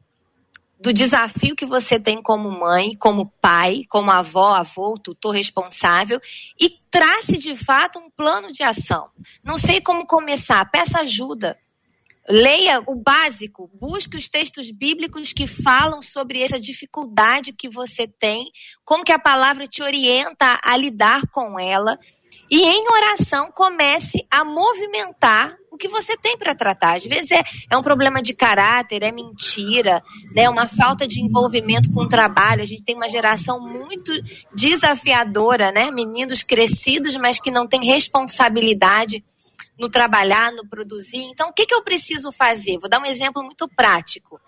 [0.78, 6.20] do desafio que você tem como mãe, como pai, como avó, avô, tutor responsável
[6.60, 9.08] e trace de fato um plano de ação.
[9.42, 11.56] Não sei como começar, peça ajuda.
[12.28, 18.50] Leia o básico, busque os textos bíblicos que falam sobre essa dificuldade que você tem,
[18.84, 21.98] como que a palavra te orienta a lidar com ela.
[22.50, 26.96] E em oração comece a movimentar o que você tem para tratar.
[26.96, 30.02] Às vezes é, é um problema de caráter, é mentira,
[30.34, 30.48] né?
[30.48, 32.62] uma falta de envolvimento com o trabalho.
[32.62, 34.10] A gente tem uma geração muito
[34.54, 35.90] desafiadora, né?
[35.90, 39.22] Meninos crescidos, mas que não têm responsabilidade
[39.78, 41.22] no trabalhar, no produzir.
[41.24, 42.78] Então, o que, que eu preciso fazer?
[42.78, 44.40] Vou dar um exemplo muito prático.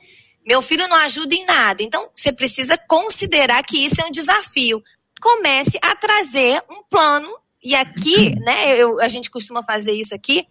[0.46, 1.82] Meu filho não ajuda em nada.
[1.82, 4.82] Então, você precisa considerar que isso é um desafio.
[5.20, 7.28] Comece a trazer um plano.
[7.62, 10.46] E aqui, né, eu, a gente costuma fazer isso aqui.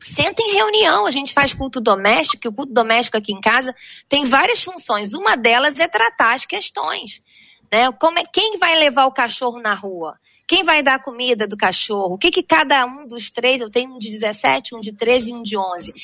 [0.00, 3.74] Senta em reunião, a gente faz culto doméstico, e o culto doméstico aqui em casa
[4.06, 5.14] tem várias funções.
[5.14, 7.22] Uma delas é tratar as questões.
[7.72, 7.90] Né?
[7.92, 10.18] Como é, quem vai levar o cachorro na rua?
[10.46, 12.14] Quem vai dar comida do cachorro?
[12.14, 15.30] O que, que cada um dos três, eu tenho um de 17, um de 13
[15.30, 15.94] e um de 11,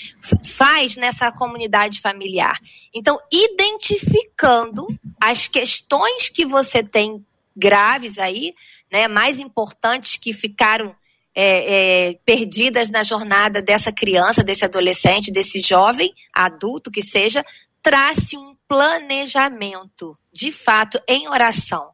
[0.45, 2.59] faz nessa comunidade familiar?
[2.95, 4.87] Então, identificando
[5.21, 7.25] as questões que você tem
[7.55, 8.55] graves aí,
[8.91, 10.95] né, mais importantes que ficaram
[11.35, 17.45] é, é, perdidas na jornada dessa criança, desse adolescente, desse jovem, adulto que seja,
[17.83, 21.91] trace um planejamento, de fato, em oração.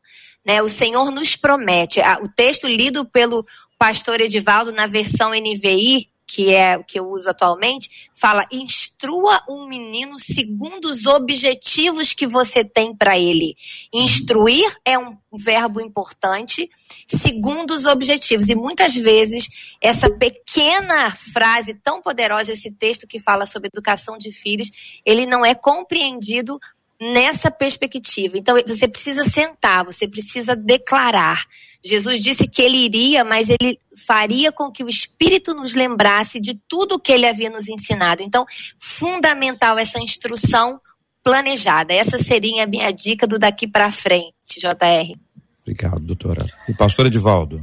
[0.46, 0.62] Né?
[0.62, 2.00] O Senhor nos promete.
[2.22, 3.44] O texto lido pelo
[3.78, 9.66] pastor Edivaldo na versão NVI que é o que eu uso atualmente, fala: instrua um
[9.68, 13.56] menino segundo os objetivos que você tem para ele.
[13.92, 16.68] Instruir é um verbo importante,
[17.06, 18.48] segundo os objetivos.
[18.48, 19.48] E muitas vezes,
[19.80, 24.70] essa pequena frase tão poderosa, esse texto que fala sobre educação de filhos,
[25.04, 26.58] ele não é compreendido
[27.00, 28.38] nessa perspectiva.
[28.38, 31.44] Então, você precisa sentar, você precisa declarar.
[31.84, 36.58] Jesus disse que ele iria, mas ele faria com que o Espírito nos lembrasse de
[36.68, 38.22] tudo que ele havia nos ensinado.
[38.22, 38.44] Então,
[38.78, 40.80] fundamental essa instrução
[41.22, 41.92] planejada.
[41.92, 45.18] Essa seria a minha dica do daqui para frente, JR.
[45.62, 46.46] Obrigado, doutora.
[46.68, 47.60] E pastor Edivaldo?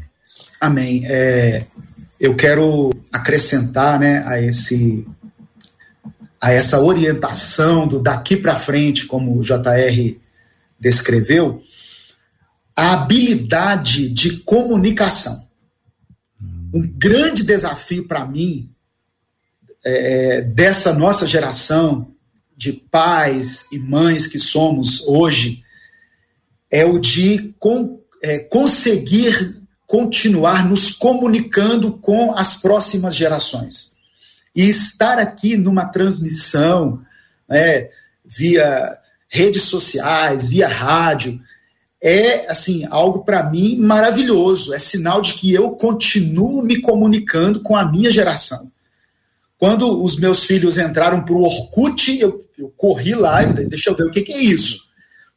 [0.59, 1.03] Amém.
[1.05, 1.65] É,
[2.19, 5.05] eu quero acrescentar né, a esse
[6.43, 10.19] a essa orientação do daqui para frente, como o JR
[10.77, 11.63] descreveu,
[12.75, 15.47] a habilidade de comunicação.
[16.73, 18.69] Um grande desafio para mim,
[19.85, 22.13] é, dessa nossa geração
[22.57, 25.63] de pais e mães que somos hoje,
[26.69, 33.92] é o de com, é, conseguir continuar nos comunicando com as próximas gerações.
[34.55, 37.01] E estar aqui numa transmissão,
[37.49, 37.89] né,
[38.23, 41.41] via redes sociais, via rádio,
[42.01, 44.73] é assim algo para mim maravilhoso.
[44.73, 48.71] É sinal de que eu continuo me comunicando com a minha geração.
[49.57, 53.95] Quando os meus filhos entraram para o Orkut, eu, eu, corri lá e deixa eu
[53.95, 54.83] ver o que, que é isso.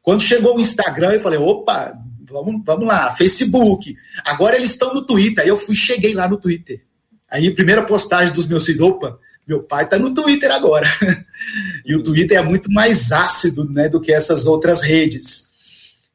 [0.02, 1.96] Quando chegou o Instagram, eu falei, opa,
[2.28, 3.96] vamos, vamos lá, Facebook.
[4.24, 5.44] Agora eles estão no Twitter.
[5.44, 6.82] Aí eu fui, cheguei lá no Twitter.
[7.30, 10.88] Aí, primeira postagem dos meus filhos, opa, meu pai está no Twitter agora.
[11.84, 15.50] e o Twitter é muito mais ácido né, do que essas outras redes.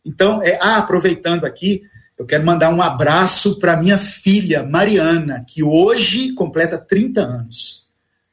[0.06, 1.84] Então, é, ah, aproveitando aqui,
[2.17, 7.86] eu quero mandar um abraço para minha filha, Mariana, que hoje completa 30 anos.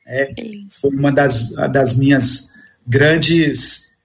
[0.07, 0.33] É,
[0.81, 2.51] foi uma das, das minhas
[2.87, 3.97] grandes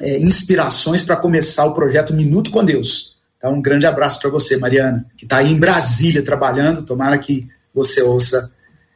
[0.00, 3.16] é, inspirações para começar o projeto Minuto com Deus.
[3.36, 6.82] Então, um grande abraço para você, Mariana, que está aí em Brasília trabalhando.
[6.82, 8.52] Tomara que você ouça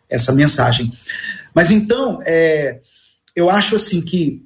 [0.08, 0.92] essa mensagem.
[1.54, 2.80] Mas então, é,
[3.34, 4.42] eu acho assim que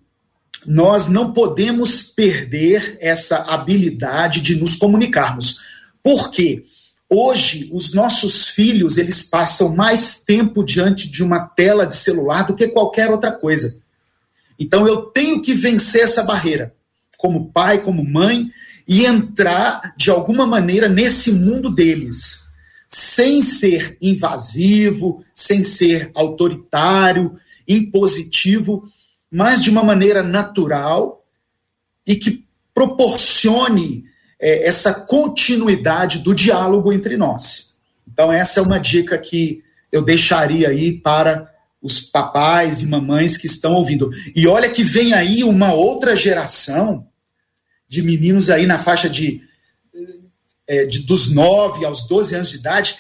[0.67, 5.61] nós não podemos perder essa habilidade de nos comunicarmos.
[6.03, 6.64] Porque
[7.09, 12.55] hoje os nossos filhos, eles passam mais tempo diante de uma tela de celular do
[12.55, 13.79] que qualquer outra coisa.
[14.59, 16.75] Então eu tenho que vencer essa barreira,
[17.17, 18.51] como pai, como mãe,
[18.87, 22.48] e entrar de alguma maneira nesse mundo deles
[22.88, 28.90] sem ser invasivo, sem ser autoritário, impositivo,
[29.31, 31.24] mas de uma maneira natural
[32.07, 34.05] e que proporcione
[34.40, 37.77] é, essa continuidade do diálogo entre nós.
[38.11, 43.46] Então, essa é uma dica que eu deixaria aí para os papais e mamães que
[43.46, 44.11] estão ouvindo.
[44.35, 47.07] E olha que vem aí uma outra geração
[47.88, 49.42] de meninos aí na faixa de
[50.68, 52.96] é, de, dos 9 aos 12 anos de idade,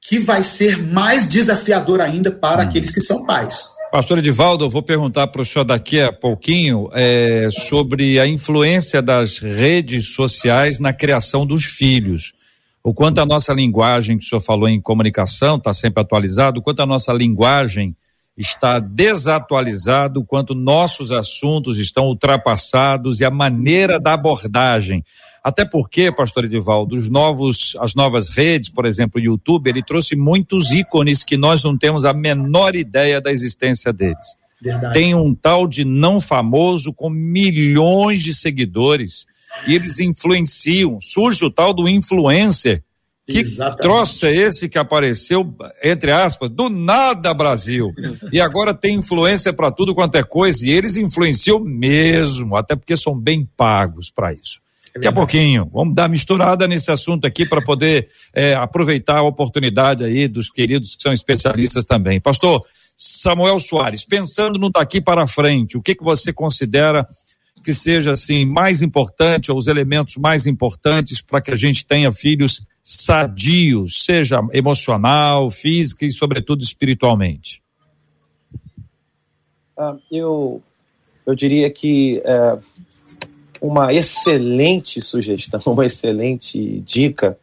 [0.00, 2.68] que vai ser mais desafiador ainda para hum.
[2.68, 3.76] aqueles que são pais.
[3.90, 9.00] Pastor Edivaldo, eu vou perguntar para o senhor daqui a pouquinho é, sobre a influência
[9.00, 12.32] das redes sociais na criação dos filhos.
[12.82, 16.62] O quanto a nossa linguagem, que o senhor falou em comunicação, está sempre atualizado, o
[16.62, 17.96] quanto a nossa linguagem
[18.36, 25.02] está desatualizado, o quanto nossos assuntos estão ultrapassados e a maneira da abordagem.
[25.46, 30.16] Até porque, pastor Edivaldo, os novos, as novas redes, por exemplo, o YouTube, ele trouxe
[30.16, 34.26] muitos ícones que nós não temos a menor ideia da existência deles.
[34.60, 34.94] Verdade.
[34.94, 39.24] Tem um tal de não famoso com milhões de seguidores
[39.68, 40.98] e eles influenciam.
[41.00, 42.82] Surge o tal do influencer.
[43.24, 43.82] Que Exatamente.
[43.82, 45.54] troço é esse que apareceu,
[45.84, 47.94] entre aspas, do nada Brasil?
[48.32, 52.96] E agora tem influência para tudo quanto é coisa, e eles influenciam mesmo, até porque
[52.96, 54.65] são bem pagos para isso.
[54.96, 60.02] Daqui a pouquinho, vamos dar misturada nesse assunto aqui para poder é, aproveitar a oportunidade
[60.02, 62.18] aí dos queridos que são especialistas também.
[62.18, 62.64] Pastor
[62.96, 67.06] Samuel Soares, pensando no daqui para frente, o que, que você considera
[67.62, 72.10] que seja assim mais importante, ou os elementos mais importantes para que a gente tenha
[72.10, 77.60] filhos sadios, seja emocional, física e sobretudo espiritualmente?
[79.76, 80.62] Ah, eu
[81.26, 82.58] eu diria que é,
[83.60, 87.38] uma excelente sugestão, uma excelente dica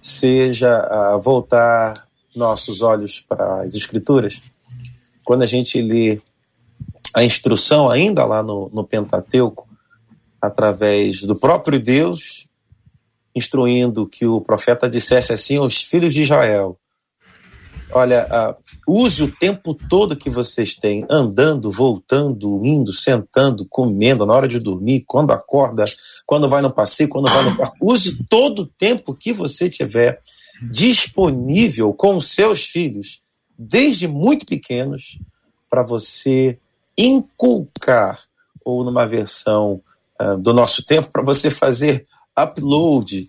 [0.00, 4.40] seja uh, voltar nossos olhos para as Escrituras.
[5.24, 6.20] Quando a gente lê
[7.14, 9.68] a instrução, ainda lá no, no Pentateuco,
[10.40, 12.46] através do próprio Deus,
[13.34, 16.78] instruindo que o profeta dissesse assim aos filhos de Israel:
[17.90, 24.34] Olha, uh, use o tempo todo que vocês têm, andando, voltando, indo, sentando, comendo, na
[24.34, 25.84] hora de dormir, quando acorda,
[26.26, 27.78] quando vai no passeio, quando vai no parque.
[27.80, 30.20] Use todo o tempo que você tiver
[30.70, 33.22] disponível com os seus filhos,
[33.58, 35.18] desde muito pequenos,
[35.70, 36.58] para você
[36.96, 38.20] inculcar,
[38.64, 39.80] ou numa versão
[40.20, 43.28] uh, do nosso tempo, para você fazer upload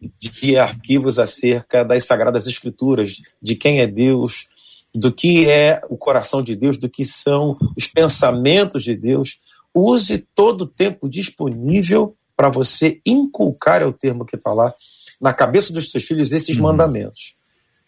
[0.00, 4.46] de arquivos acerca das Sagradas Escrituras, de quem é Deus,
[4.94, 9.38] do que é o coração de Deus, do que são os pensamentos de Deus.
[9.74, 14.72] Use todo o tempo disponível para você inculcar, é o termo que está lá,
[15.20, 16.64] na cabeça dos seus filhos esses uhum.
[16.64, 17.34] mandamentos.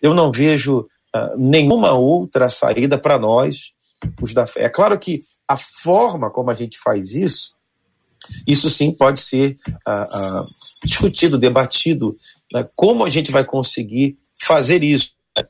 [0.03, 0.81] Eu não vejo
[1.15, 3.73] uh, nenhuma outra saída para nós,
[4.21, 4.65] os da fé.
[4.65, 7.55] É claro que a forma como a gente faz isso,
[8.47, 9.57] isso sim pode ser
[9.87, 10.47] uh, uh,
[10.85, 12.15] discutido, debatido,
[12.53, 15.11] né, como a gente vai conseguir fazer isso.
[15.37, 15.45] Né?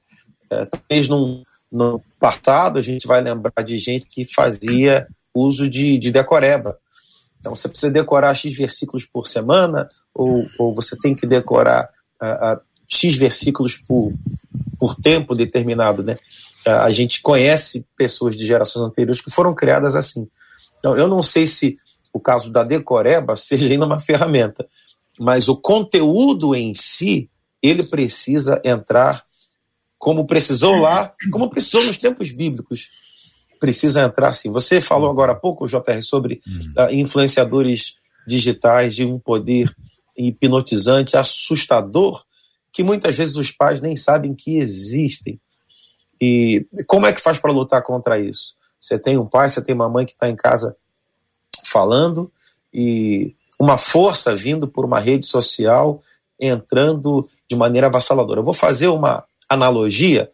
[0.51, 5.99] É, talvez num, no passado a gente vai lembrar de gente que fazia uso de,
[5.99, 6.78] de decoreba.
[7.39, 11.89] Então você precisa decorar X versículos por semana, ou, ou você tem que decorar
[12.20, 14.12] uh, uh, X versículos por,
[14.78, 16.03] por tempo determinado.
[16.03, 16.18] Né?
[16.66, 20.28] Uh, a gente conhece pessoas de gerações anteriores que foram criadas assim.
[20.78, 21.78] Então, eu não sei se
[22.12, 24.68] o caso da decoreba seja ainda uma ferramenta,
[25.21, 27.31] mas o conteúdo em si,
[27.62, 29.23] ele precisa entrar
[29.99, 32.89] como precisou lá, como precisou nos tempos bíblicos.
[33.61, 34.51] Precisa entrar sim.
[34.51, 36.41] Você falou agora há pouco, JR, sobre
[36.75, 37.97] uh, influenciadores
[38.27, 39.71] digitais de um poder
[40.16, 42.25] hipnotizante, assustador,
[42.73, 45.39] que muitas vezes os pais nem sabem que existem.
[46.18, 48.55] E como é que faz para lutar contra isso?
[48.81, 50.75] Você tem um pai, você tem uma mãe que está em casa
[51.62, 52.33] falando
[52.73, 56.03] e uma força vindo por uma rede social
[56.41, 58.41] entrando de maneira avassaladora.
[58.41, 60.31] Eu vou fazer uma analogia.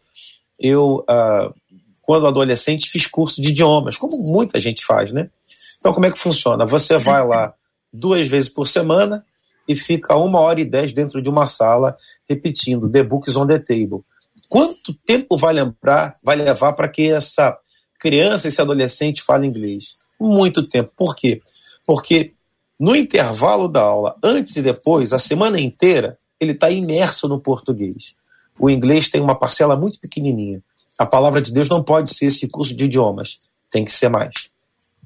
[0.57, 1.53] Eu, uh,
[2.01, 5.29] quando adolescente, fiz curso de idiomas, como muita gente faz, né?
[5.77, 6.65] Então, como é que funciona?
[6.65, 7.53] Você vai lá
[7.91, 9.25] duas vezes por semana
[9.67, 11.97] e fica uma hora e dez dentro de uma sala
[12.29, 14.03] repetindo The Books on the Table.
[14.47, 17.57] Quanto tempo vai lembrar, vai levar para que essa
[17.99, 19.97] criança, esse adolescente fale inglês?
[20.19, 20.91] Muito tempo.
[20.95, 21.41] Por quê?
[21.85, 22.33] Porque
[22.79, 28.15] no intervalo da aula, antes e depois, a semana inteira, ele está imerso no português.
[28.59, 30.61] O inglês tem uma parcela muito pequenininha.
[30.97, 34.49] A palavra de Deus não pode ser esse curso de idiomas, tem que ser mais.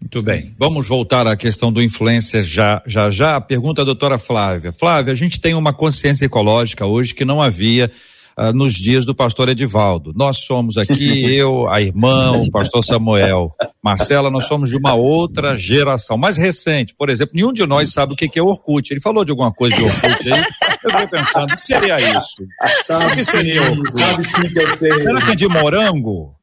[0.02, 0.56] Muito bem.
[0.58, 3.40] Vamos voltar à questão do influencer já já já.
[3.40, 4.74] Pergunta a doutora Flávia.
[4.74, 7.92] Flávia, a gente tem uma consciência ecológica hoje que não havia
[8.38, 10.12] uh, nos dias do pastor Edivaldo.
[10.16, 13.52] Nós somos aqui, eu, a irmã, o pastor Samuel,
[13.84, 16.94] Marcela, nós somos de uma outra geração, mais recente.
[16.98, 18.92] Por exemplo, nenhum de nós sabe o que é Orkut.
[18.92, 20.46] Ele falou de alguma coisa de Orkut aí.
[20.84, 22.44] Eu fiquei pensando, o que seria isso?
[22.84, 23.92] Sabe, o que seria Orkut?
[23.92, 24.94] Sabe sim que eu sei.
[24.94, 26.36] Será que é de morango?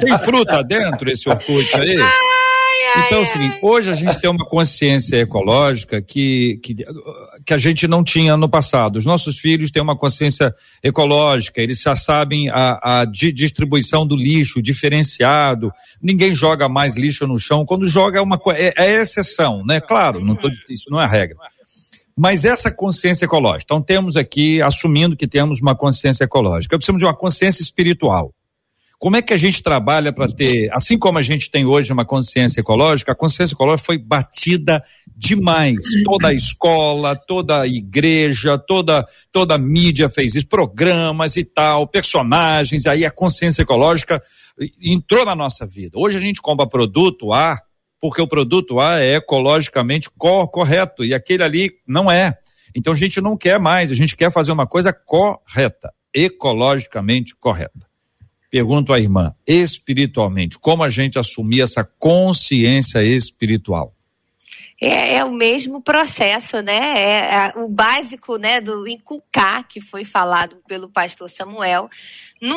[0.00, 1.96] Tem fruta dentro esse Orkut aí?
[3.06, 6.76] Então, é o seguinte, hoje a gente tem uma consciência ecológica que, que,
[7.44, 8.96] que a gente não tinha no passado.
[8.96, 14.62] Os nossos filhos têm uma consciência ecológica, eles já sabem a, a distribuição do lixo
[14.62, 15.72] diferenciado,
[16.02, 19.80] ninguém joga mais lixo no chão, quando joga é uma é, é exceção, né?
[19.80, 21.36] Claro, não tô, isso não é regra.
[22.16, 27.06] Mas essa consciência ecológica, então temos aqui, assumindo que temos uma consciência ecológica, precisamos de
[27.06, 28.32] uma consciência espiritual.
[29.04, 32.06] Como é que a gente trabalha para ter, assim como a gente tem hoje uma
[32.06, 34.82] consciência ecológica, a consciência ecológica foi batida
[35.14, 35.76] demais.
[36.06, 41.86] Toda a escola, toda a igreja, toda toda a mídia fez isso, programas e tal,
[41.86, 44.22] personagens, aí a consciência ecológica
[44.80, 45.98] entrou na nossa vida.
[45.98, 47.60] Hoje a gente compra produto A
[48.00, 52.32] porque o produto A é ecologicamente co correto e aquele ali não é.
[52.74, 57.93] Então a gente não quer mais, a gente quer fazer uma coisa correta, ecologicamente correta.
[58.54, 63.92] Pergunto à irmã, espiritualmente, como a gente assumir essa consciência espiritual?
[64.80, 66.94] É, é, o mesmo processo, né?
[66.96, 71.90] É, é, o básico, né, do inculcar que foi falado pelo pastor Samuel.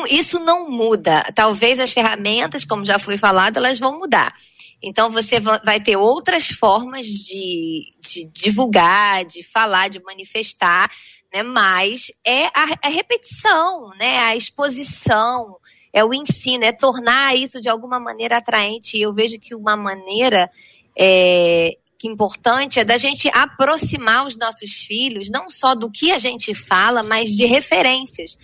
[0.08, 1.20] Isso não muda.
[1.34, 4.32] Talvez as ferramentas, como já foi falado, elas vão mudar.
[4.80, 10.92] Então você vai ter outras formas de, de divulgar, de falar, de manifestar,
[11.34, 11.42] né?
[11.42, 14.20] Mas é a, a repetição, né?
[14.20, 15.56] A exposição,
[15.92, 18.96] é o ensino, é tornar isso de alguma maneira atraente.
[18.96, 20.50] E eu vejo que uma maneira
[20.96, 26.18] é, que importante é da gente aproximar os nossos filhos, não só do que a
[26.18, 28.38] gente fala, mas de referências.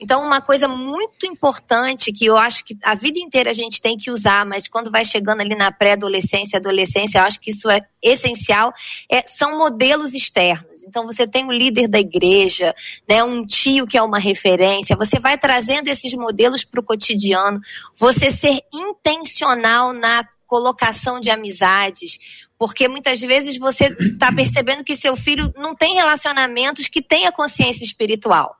[0.00, 3.96] Então, uma coisa muito importante que eu acho que a vida inteira a gente tem
[3.96, 7.80] que usar, mas quando vai chegando ali na pré-adolescência, adolescência, eu acho que isso é
[8.02, 8.72] essencial,
[9.10, 10.84] é, são modelos externos.
[10.86, 12.74] Então, você tem o líder da igreja,
[13.08, 17.60] né, um tio que é uma referência, você vai trazendo esses modelos para o cotidiano,
[17.96, 22.18] você ser intencional na colocação de amizades,
[22.58, 27.84] porque muitas vezes você está percebendo que seu filho não tem relacionamentos que tenha consciência
[27.84, 28.57] espiritual.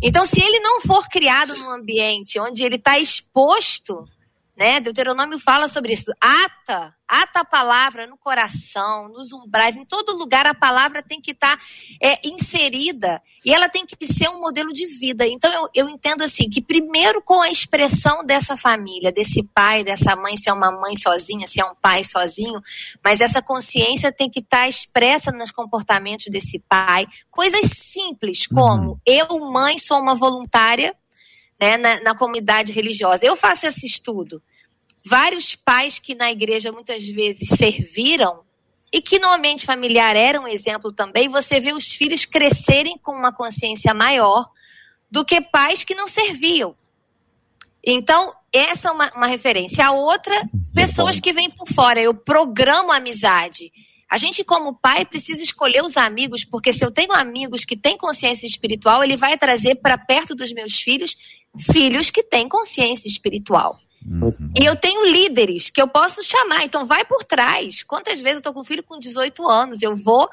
[0.00, 4.04] Então, se ele não for criado num ambiente onde ele está exposto
[4.56, 4.80] né?
[4.80, 6.12] Deuteronômio fala sobre isso.
[6.20, 11.30] Ata, ata a palavra no coração, nos umbrais, em todo lugar a palavra tem que
[11.30, 11.62] estar tá,
[12.02, 15.26] é, inserida e ela tem que ser um modelo de vida.
[15.26, 20.14] Então eu, eu entendo assim que primeiro com a expressão dessa família, desse pai, dessa
[20.14, 22.60] mãe, se é uma mãe sozinha, se é um pai sozinho,
[23.02, 27.06] mas essa consciência tem que estar tá expressa nos comportamentos desse pai.
[27.30, 28.98] Coisas simples como uhum.
[29.06, 30.94] eu, mãe, sou uma voluntária
[31.62, 33.24] né, na, na comunidade religiosa.
[33.24, 34.42] Eu faço esse estudo.
[35.04, 38.40] Vários pais que na igreja muitas vezes serviram
[38.92, 43.12] e que no ambiente familiar eram um exemplo também, você vê os filhos crescerem com
[43.12, 44.50] uma consciência maior
[45.08, 46.74] do que pais que não serviam.
[47.84, 49.86] Então, essa é uma, uma referência.
[49.86, 50.34] A outra,
[50.74, 52.00] pessoas que vêm por fora.
[52.00, 53.72] Eu programo a amizade.
[54.10, 57.96] A gente, como pai, precisa escolher os amigos, porque se eu tenho amigos que têm
[57.96, 61.16] consciência espiritual, ele vai trazer para perto dos meus filhos
[61.58, 63.78] filhos que têm consciência espiritual.
[64.04, 64.52] Uhum.
[64.60, 67.82] E eu tenho líderes que eu posso chamar, então vai por trás.
[67.82, 70.28] Quantas vezes eu tô com um filho com 18 anos, eu vou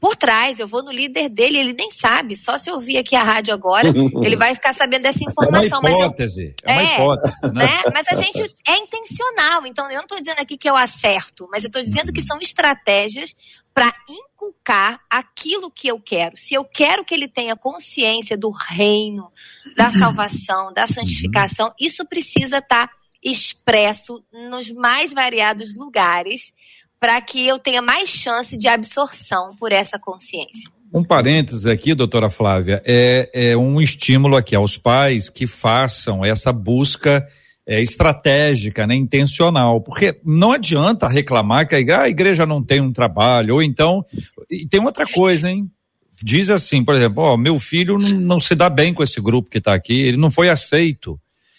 [0.00, 3.14] por trás, eu vou no líder dele, ele nem sabe, só se eu ouvir aqui
[3.14, 3.86] a rádio agora,
[4.20, 5.78] ele vai ficar sabendo dessa informação.
[5.78, 7.36] É uma hipótese, mas eu, é uma hipótese.
[7.42, 7.50] Né?
[7.52, 7.78] né?
[7.94, 11.62] Mas a gente é intencional, então eu não estou dizendo aqui que eu acerto, mas
[11.62, 13.32] eu estou dizendo que são estratégias
[13.74, 16.36] para inculcar aquilo que eu quero.
[16.36, 19.30] Se eu quero que ele tenha consciência do reino,
[19.76, 26.52] da salvação, da santificação, isso precisa estar tá expresso nos mais variados lugares
[27.00, 30.70] para que eu tenha mais chance de absorção por essa consciência.
[30.94, 36.52] Um parênteses aqui, doutora Flávia, é, é um estímulo aqui aos pais que façam essa
[36.52, 37.26] busca
[37.66, 42.80] é, estratégica, né, intencional, porque não adianta reclamar que a igreja, a igreja não tem
[42.80, 44.04] um trabalho, ou então,
[44.50, 45.70] e tem outra coisa, hein?
[46.22, 49.50] Diz assim, por exemplo, ó, meu filho não, não se dá bem com esse grupo
[49.50, 51.18] que está aqui, ele não foi aceito.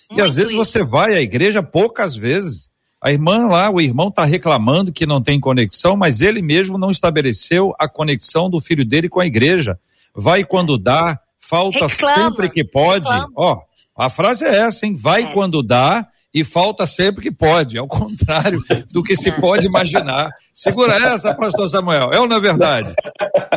[0.09, 0.57] Muito e às vezes isso.
[0.57, 2.69] você vai à igreja poucas vezes.
[3.01, 6.89] A irmã lá, o irmão está reclamando que não tem conexão, mas ele mesmo não
[6.89, 9.77] estabeleceu a conexão do filho dele com a igreja.
[10.15, 13.05] Vai quando dá, falta reclama, sempre que pode.
[13.05, 13.33] Reclama.
[13.35, 13.61] Ó,
[13.95, 14.95] a frase é essa, hein?
[14.95, 15.31] Vai é.
[15.31, 20.31] quando dá e falta sempre que pode, ao contrário do que se pode imaginar.
[20.53, 22.93] Segura essa, pastor Samuel, é ou não é verdade?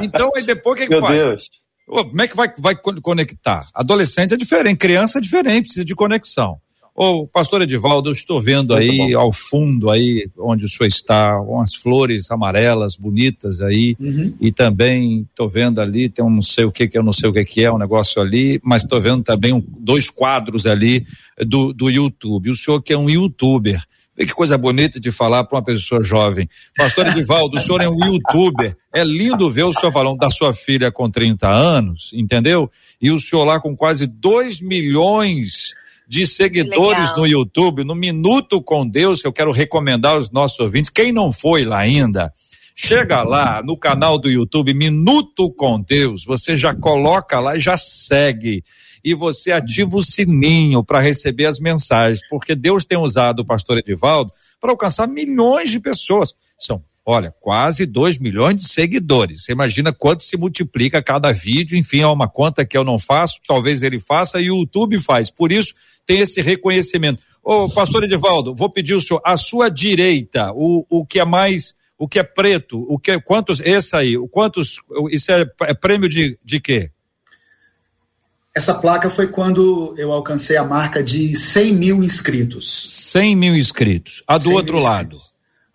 [0.03, 1.15] Então, aí depois o que, que Meu faz?
[1.15, 1.51] Deus.
[1.87, 3.69] Como é que vai, vai conectar?
[3.73, 6.61] Adolescente é diferente, criança é diferente, precisa de conexão.
[6.99, 11.75] Ô, pastor Edivaldo, eu estou vendo aí ao fundo aí onde o senhor está, umas
[11.75, 14.33] flores amarelas bonitas aí, uhum.
[14.41, 17.29] e também estou vendo ali, tem um não sei o que que eu não sei
[17.29, 21.07] o que que é, um negócio ali, mas estou vendo também um, dois quadros ali
[21.47, 22.49] do, do YouTube.
[22.49, 23.79] O senhor que é um youtuber,
[24.17, 26.49] Vê que coisa bonita de falar para uma pessoa jovem.
[26.75, 28.75] Pastor Edivaldo, o senhor é um youtuber.
[28.95, 32.71] É lindo ver o senhor falando da sua filha com 30 anos, entendeu?
[32.99, 35.75] E o senhor lá com quase 2 milhões
[36.07, 40.91] de seguidores no YouTube, no Minuto com Deus, que eu quero recomendar aos nossos ouvintes.
[40.91, 42.33] Quem não foi lá ainda,
[42.75, 47.77] chega lá no canal do YouTube Minuto com Deus, você já coloca lá e já
[47.77, 48.63] segue.
[49.05, 53.79] E você ativa o sininho para receber as mensagens, porque Deus tem usado o pastor
[53.79, 56.35] Edivaldo para alcançar milhões de pessoas.
[56.59, 59.45] São olha, quase 2 milhões de seguidores.
[59.45, 63.39] Você imagina quanto se multiplica cada vídeo, enfim, é uma conta que eu não faço,
[63.47, 65.31] talvez ele faça e o YouTube faz.
[65.31, 65.73] Por isso,
[66.05, 67.23] tem esse reconhecimento.
[67.45, 71.75] Ô, pastor Edivaldo, vou pedir o senhor, a sua direita, o, o que é mais,
[71.97, 74.81] o que é preto, o que é, quantos, esse aí, quantos,
[75.13, 76.91] isso é, é prêmio de, de quê?
[78.53, 83.11] Essa placa foi quando eu alcancei a marca de 100 mil inscritos.
[83.13, 84.25] 100 mil inscritos.
[84.27, 85.19] A do outro lado?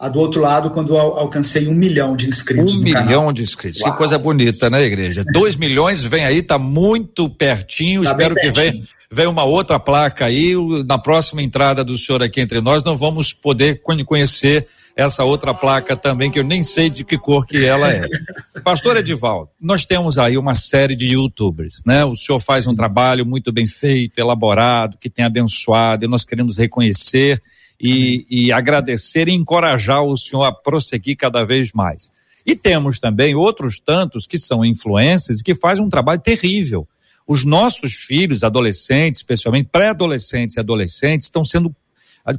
[0.02, 2.76] A do outro lado, quando eu alcancei um milhão de inscritos.
[2.76, 3.34] Um milhão canal.
[3.34, 3.82] de inscritos.
[3.82, 3.92] Uau.
[3.92, 5.24] Que coisa bonita, né, igreja?
[5.32, 8.04] Dois milhões vem aí, tá muito pertinho.
[8.04, 8.82] Tá Espero que venha,
[9.12, 10.56] venha uma outra placa aí.
[10.88, 15.96] Na próxima entrada do senhor aqui entre nós, nós vamos poder conhecer essa outra placa
[15.96, 18.08] também, que eu nem sei de que cor que ela é.
[18.66, 22.04] Pastor Edivaldo, nós temos aí uma série de youtubers, né?
[22.06, 26.58] O senhor faz um trabalho muito bem feito, elaborado, que tem abençoado, e nós queremos
[26.58, 27.40] reconhecer
[27.82, 32.12] e, e agradecer e encorajar o senhor a prosseguir cada vez mais.
[32.46, 36.88] E temos também outros tantos que são influências e que fazem um trabalho terrível.
[37.28, 41.76] Os nossos filhos, adolescentes, especialmente pré-adolescentes e adolescentes, estão sendo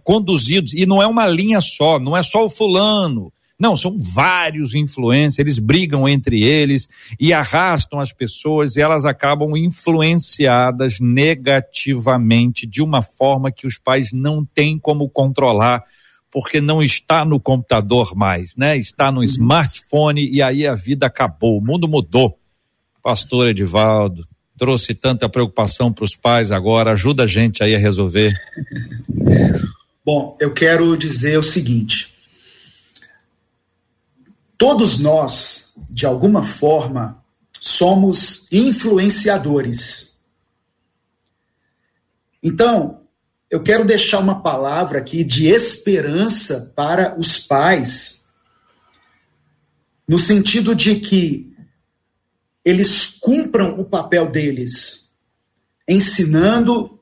[0.04, 3.32] conduzidos, e não é uma linha só, não é só o fulano,
[3.62, 6.88] não, são vários influencers, eles brigam entre eles
[7.20, 14.12] e arrastam as pessoas e elas acabam influenciadas negativamente de uma forma que os pais
[14.12, 15.84] não têm como controlar,
[16.28, 18.76] porque não está no computador mais, né?
[18.76, 19.24] Está no uhum.
[19.24, 22.36] smartphone e aí a vida acabou, o mundo mudou.
[23.00, 24.26] Pastor Edivaldo,
[24.58, 28.34] trouxe tanta preocupação para os pais agora, ajuda a gente aí a resolver.
[30.04, 32.11] Bom, eu quero dizer o seguinte:
[34.62, 37.20] Todos nós, de alguma forma,
[37.58, 40.20] somos influenciadores.
[42.40, 43.00] Então,
[43.50, 48.28] eu quero deixar uma palavra aqui de esperança para os pais,
[50.06, 51.52] no sentido de que
[52.64, 55.12] eles cumpram o papel deles,
[55.88, 57.00] ensinando,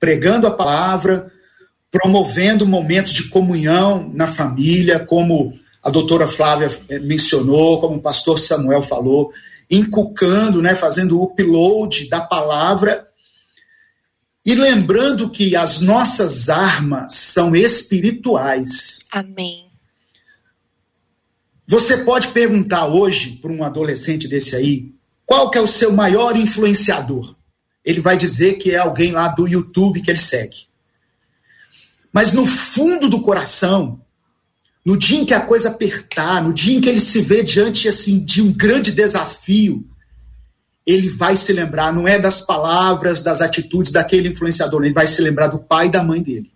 [0.00, 1.30] pregando a palavra,
[1.90, 8.38] promovendo momentos de comunhão na família, como a doutora Flávia eh, mencionou, como o pastor
[8.38, 9.32] Samuel falou,
[9.70, 13.08] inculcando, né, fazendo o upload da palavra
[14.44, 19.06] e lembrando que as nossas armas são espirituais.
[19.10, 19.70] Amém.
[21.66, 24.92] Você pode perguntar hoje para um adolescente desse aí,
[25.24, 27.34] qual que é o seu maior influenciador?
[27.84, 30.66] Ele vai dizer que é alguém lá do YouTube que ele segue.
[32.12, 34.01] Mas no fundo do coração,
[34.84, 37.88] no dia em que a coisa apertar, no dia em que ele se vê diante
[37.88, 39.88] assim de um grande desafio,
[40.84, 45.22] ele vai se lembrar, não é das palavras, das atitudes daquele influenciador, ele vai se
[45.22, 46.50] lembrar do pai e da mãe dele.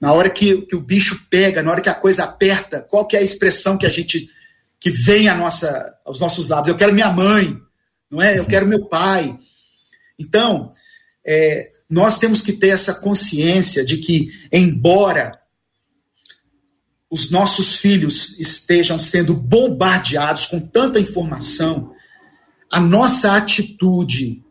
[0.00, 3.16] Na hora que, que o bicho pega, na hora que a coisa aperta, qual que
[3.16, 4.28] é a expressão que a gente
[4.78, 6.68] que vem a nossa, aos nossos lábios?
[6.68, 7.56] Eu quero minha mãe,
[8.10, 8.38] não é?
[8.38, 9.38] Eu quero meu pai.
[10.18, 10.72] Então,
[11.24, 15.40] é, nós temos que ter essa consciência de que, embora
[17.10, 21.94] os nossos filhos estejam sendo bombardeados com tanta informação,
[22.70, 24.42] a nossa atitude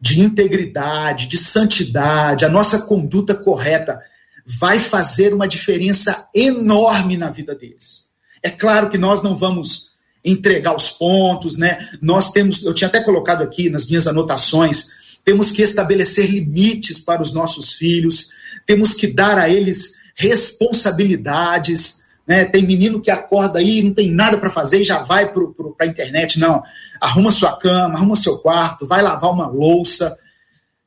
[0.00, 4.00] de integridade, de santidade, a nossa conduta correta
[4.46, 8.10] vai fazer uma diferença enorme na vida deles.
[8.42, 11.88] É claro que nós não vamos entregar os pontos, né?
[12.00, 14.88] Nós temos, eu tinha até colocado aqui nas minhas anotações,
[15.24, 18.30] temos que estabelecer limites para os nossos filhos,
[18.66, 22.04] temos que dar a eles responsabilidades.
[22.26, 22.44] Né?
[22.44, 25.42] Tem menino que acorda aí, não tem nada para fazer e já vai para
[25.80, 26.38] a internet.
[26.38, 26.62] Não,
[27.00, 30.18] arruma sua cama, arruma seu quarto, vai lavar uma louça,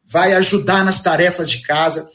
[0.06, 2.12] vai ajudar nas tarefas de casa.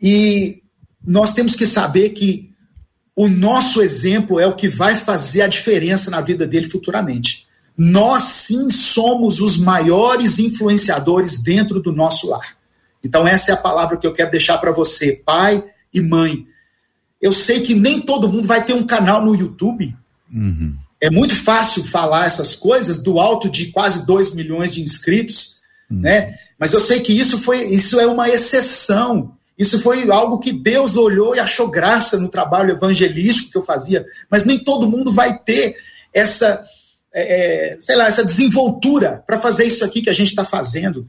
[0.00, 0.62] E
[1.04, 2.48] nós temos que saber que
[3.14, 7.46] o nosso exemplo é o que vai fazer a diferença na vida dele futuramente.
[7.76, 12.56] Nós sim somos os maiores influenciadores dentro do nosso lar.
[13.02, 16.46] Então, essa é a palavra que eu quero deixar para você, pai e mãe.
[17.20, 19.94] Eu sei que nem todo mundo vai ter um canal no YouTube.
[20.32, 20.74] Uhum.
[21.00, 25.56] É muito fácil falar essas coisas do alto de quase 2 milhões de inscritos,
[25.90, 26.00] uhum.
[26.00, 26.38] né?
[26.58, 29.34] Mas eu sei que isso foi, isso é uma exceção.
[29.58, 34.06] Isso foi algo que Deus olhou e achou graça no trabalho evangelístico que eu fazia.
[34.30, 35.76] Mas nem todo mundo vai ter
[36.12, 36.64] essa,
[37.12, 41.08] é, é sei lá, essa desenvoltura para fazer isso aqui que a gente está fazendo.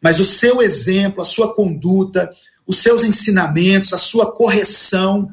[0.00, 2.30] Mas o seu exemplo, a sua conduta,
[2.66, 5.30] os seus ensinamentos, a sua correção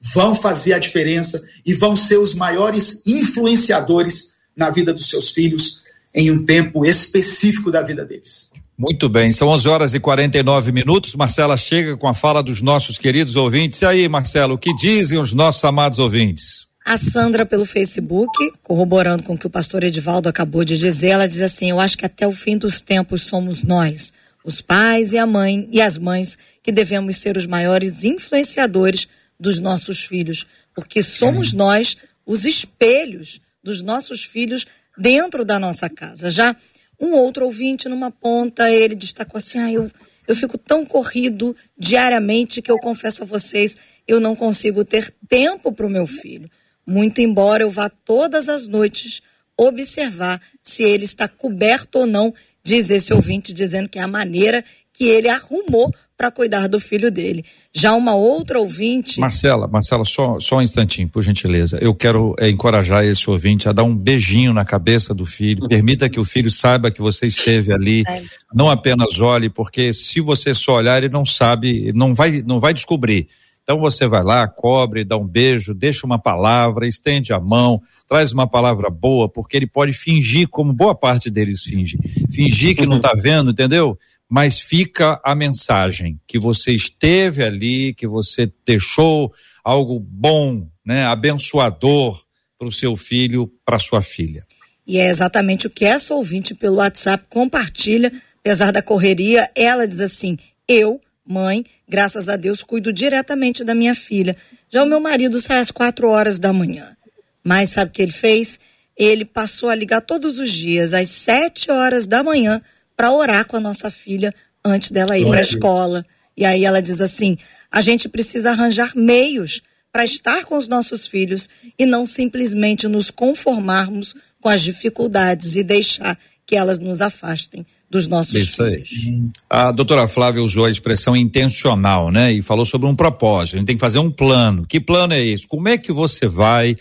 [0.00, 5.82] vão fazer a diferença e vão ser os maiores influenciadores na vida dos seus filhos
[6.14, 8.52] em um tempo específico da vida deles.
[8.76, 11.14] Muito bem, são 11 horas e 49 minutos.
[11.14, 13.80] Marcela chega com a fala dos nossos queridos ouvintes.
[13.82, 16.66] E aí, Marcelo, o que dizem os nossos amados ouvintes?
[16.84, 21.26] A Sandra, pelo Facebook, corroborando com o que o pastor Edivaldo acabou de dizer, ela
[21.26, 24.12] diz assim: Eu acho que até o fim dos tempos somos nós,
[24.44, 29.08] os pais e a mãe e as mães que devemos ser os maiores influenciadores
[29.40, 34.66] dos nossos filhos, porque somos nós os espelhos dos nossos filhos
[34.96, 36.30] dentro da nossa casa.
[36.30, 36.54] Já
[37.00, 39.90] um outro ouvinte numa ponta, ele destacou assim: ah, eu,
[40.28, 45.72] eu fico tão corrido diariamente que eu confesso a vocês, eu não consigo ter tempo
[45.72, 46.50] para o meu filho.
[46.86, 49.22] Muito embora eu vá todas as noites
[49.56, 52.34] observar se ele está coberto ou não
[52.64, 57.10] diz esse ouvinte, dizendo que é a maneira que ele arrumou para cuidar do filho
[57.10, 57.44] dele.
[57.72, 59.18] Já uma outra ouvinte.
[59.18, 61.76] Marcela, Marcela, só, só um instantinho, por gentileza.
[61.80, 65.66] Eu quero é, encorajar esse ouvinte a dar um beijinho na cabeça do filho.
[65.66, 68.04] Permita que o filho saiba que você esteve ali.
[68.06, 68.22] É.
[68.54, 72.72] Não apenas olhe, porque se você só olhar, ele não sabe, não vai, não vai
[72.72, 73.28] descobrir
[73.64, 78.30] Então você vai lá, cobre, dá um beijo, deixa uma palavra, estende a mão, traz
[78.30, 81.96] uma palavra boa, porque ele pode fingir, como boa parte deles finge,
[82.30, 83.98] fingir que não está vendo, entendeu?
[84.28, 89.32] Mas fica a mensagem que você esteve ali, que você deixou
[89.64, 92.22] algo bom, né, abençoador
[92.58, 94.46] para o seu filho, para sua filha.
[94.86, 100.00] E é exatamente o que essa ouvinte pelo WhatsApp compartilha, apesar da correria, ela diz
[100.00, 100.36] assim:
[100.68, 104.36] eu Mãe, graças a Deus, cuido diretamente da minha filha.
[104.70, 106.96] Já o meu marido sai às quatro horas da manhã.
[107.42, 108.58] Mas sabe o que ele fez?
[108.96, 112.62] Ele passou a ligar todos os dias, às sete horas da manhã,
[112.96, 114.32] para orar com a nossa filha
[114.64, 116.06] antes dela ir para a escola.
[116.36, 117.36] E aí ela diz assim:
[117.70, 119.60] a gente precisa arranjar meios
[119.92, 125.62] para estar com os nossos filhos e não simplesmente nos conformarmos com as dificuldades e
[125.62, 128.90] deixar que elas nos afastem dos nossos Isso filhos.
[129.06, 129.22] Aí.
[129.48, 132.32] A doutora Flávia usou a expressão intencional, né?
[132.32, 133.54] E falou sobre um propósito.
[133.54, 134.66] A gente tem que fazer um plano.
[134.66, 135.46] Que plano é esse?
[135.46, 136.76] Como é que você vai,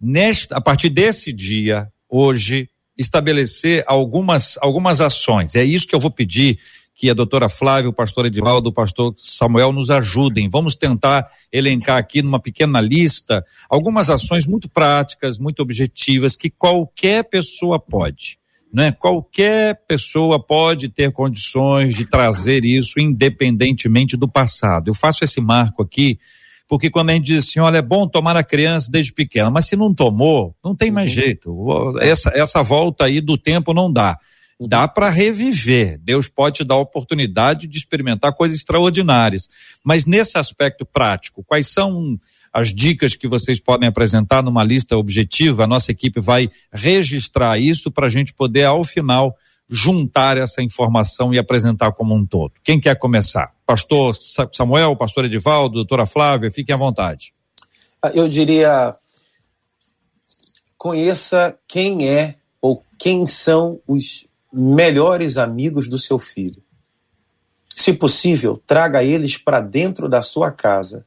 [0.00, 5.54] nesta, a partir desse dia, hoje, estabelecer algumas, algumas ações?
[5.54, 6.58] É isso que eu vou pedir
[6.96, 10.48] que a doutora Flávia, o pastor Edivaldo, o pastor Samuel nos ajudem.
[10.48, 17.22] Vamos tentar elencar aqui numa pequena lista algumas ações muito práticas, muito objetivas que qualquer
[17.24, 18.38] pessoa pode
[18.76, 18.92] né?
[18.92, 24.88] Qualquer pessoa pode ter condições de trazer isso independentemente do passado.
[24.88, 26.18] Eu faço esse marco aqui
[26.68, 29.66] porque quando a gente diz assim, olha, é bom tomar a criança desde pequena, mas
[29.66, 31.22] se não tomou, não tem mais uhum.
[31.22, 31.98] jeito.
[32.00, 34.18] Essa, essa volta aí do tempo não dá.
[34.60, 34.68] Uhum.
[34.68, 35.98] Dá para reviver.
[36.02, 39.48] Deus pode te dar a oportunidade de experimentar coisas extraordinárias.
[39.82, 42.18] Mas nesse aspecto prático, quais são
[42.56, 47.90] as dicas que vocês podem apresentar numa lista objetiva, a nossa equipe vai registrar isso
[47.90, 49.36] para a gente poder, ao final,
[49.68, 52.54] juntar essa informação e apresentar como um todo.
[52.64, 53.52] Quem quer começar?
[53.66, 54.16] Pastor
[54.54, 57.34] Samuel, pastor Edivaldo, doutora Flávia, fiquem à vontade.
[58.00, 58.96] Ah, eu diria,
[60.78, 66.62] conheça quem é ou quem são os melhores amigos do seu filho.
[67.68, 71.04] Se possível, traga eles para dentro da sua casa.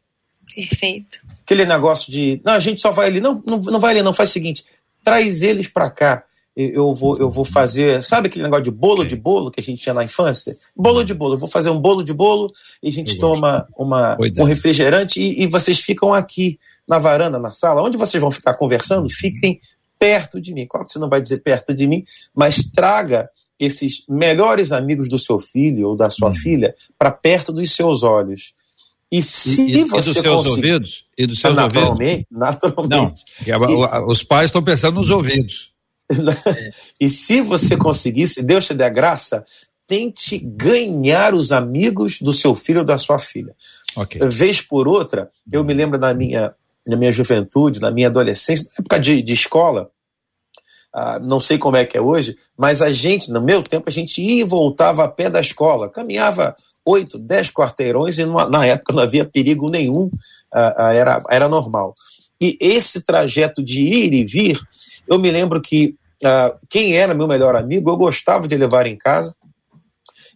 [0.54, 3.20] Perfeito aquele negócio de, não, a gente só vai ali.
[3.20, 4.14] Não, não, não vai ali, não.
[4.14, 4.64] Faz o seguinte,
[5.04, 6.24] traz eles para cá.
[6.56, 9.82] Eu vou, eu vou fazer, sabe aquele negócio de bolo de bolo que a gente
[9.82, 10.58] tinha na infância?
[10.76, 11.36] Bolo de bolo.
[11.36, 12.52] Eu vou fazer um bolo de bolo
[12.84, 17.39] e a gente eu toma uma, um refrigerante e, e vocês ficam aqui na varanda,
[17.39, 17.82] na sala.
[17.82, 19.60] Onde vocês vão ficar conversando, fiquem
[19.97, 20.68] perto de mim.
[20.68, 22.04] Claro que você não vai dizer perto de mim,
[22.36, 26.36] mas traga esses melhores amigos do seu filho ou da sua hum.
[26.36, 28.54] filha para perto dos seus olhos.
[29.12, 30.49] E se e, você e dos seus conseguir...
[30.49, 31.05] ouvidos?
[31.18, 32.28] E dos seus naturalmente, ouvidos?
[32.32, 33.26] Naturalmente.
[33.47, 35.72] Não, os pais estão pensando nos ouvidos.
[36.99, 39.45] e se você conseguir, se Deus te der graça,
[39.88, 43.55] tente ganhar os amigos do seu filho ou da sua filha.
[43.95, 44.22] Okay.
[44.28, 46.53] Vez por outra, eu me lembro da minha,
[46.86, 49.89] na minha juventude, na minha adolescência, na época de, de escola,
[50.93, 53.91] ah, não sei como é que é hoje, mas a gente, no meu tempo, a
[53.91, 56.55] gente ia e voltava a pé da escola, caminhava
[56.86, 60.09] oito, dez quarteirões e numa, na época não havia perigo nenhum, uh,
[60.77, 61.93] uh, era, era normal.
[62.41, 64.59] E esse trajeto de ir e vir,
[65.07, 68.97] eu me lembro que uh, quem era meu melhor amigo, eu gostava de levar em
[68.97, 69.36] casa.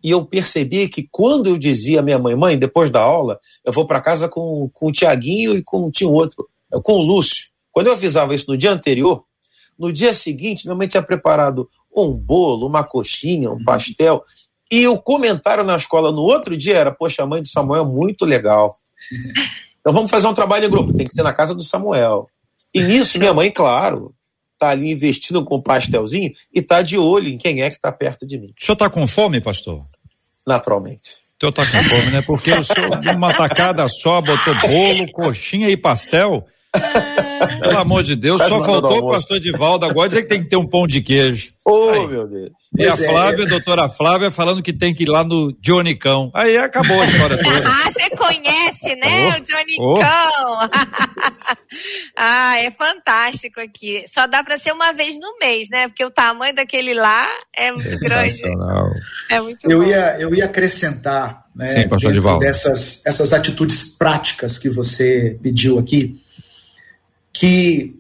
[0.03, 3.71] E eu percebi que quando eu dizia à minha mãe, mãe, depois da aula, eu
[3.71, 6.45] vou para casa com, com o Tiaguinho e com tinha um outro,
[6.83, 7.47] com o Lúcio.
[7.71, 9.23] Quando eu avisava isso no dia anterior,
[9.79, 14.23] no dia seguinte, minha mãe tinha preparado um bolo, uma coxinha, um pastel.
[14.74, 17.86] E o comentário na escola no outro dia era: Poxa, a mãe de Samuel é
[17.86, 18.76] muito legal.
[19.80, 22.28] Então vamos fazer um trabalho em grupo, tem que ser na casa do Samuel.
[22.74, 24.15] E nisso, minha mãe, claro,
[24.57, 28.26] tá ali investindo com pastelzinho e tá de olho em quem é que tá perto
[28.26, 28.47] de mim.
[28.47, 29.86] O senhor tá com fome, pastor?
[30.47, 31.17] Naturalmente.
[31.38, 32.21] O senhor tá com fome, né?
[32.24, 36.47] Porque o senhor, numa tacada só, botou bolo, coxinha e pastel.
[36.74, 40.57] Pelo amor de Deus, só faltou o pastor Divaldo agora dizer que tem que ter
[40.57, 41.51] um pão de queijo.
[41.65, 42.07] Oh, Aí.
[42.07, 42.49] meu Deus.
[42.78, 43.07] E pois a é.
[43.07, 43.45] Flávia, é.
[43.45, 46.30] a doutora Flávia, falando que tem que ir lá no Jonicão.
[46.34, 47.63] Aí acabou a história toda.
[47.65, 49.28] ah, você conhece, né?
[49.28, 50.03] Oh, o Jonicão.
[50.45, 50.69] Oh.
[52.17, 54.03] ah, é fantástico aqui.
[54.07, 55.88] Só dá para ser uma vez no mês, né?
[55.88, 58.41] Porque o tamanho daquele lá é muito grande.
[59.30, 59.88] É muito eu bom.
[59.88, 62.39] Ia, eu ia acrescentar né, Sim, pastor Divaldo.
[62.39, 66.19] dessas essas atitudes práticas que você pediu aqui
[67.34, 67.99] que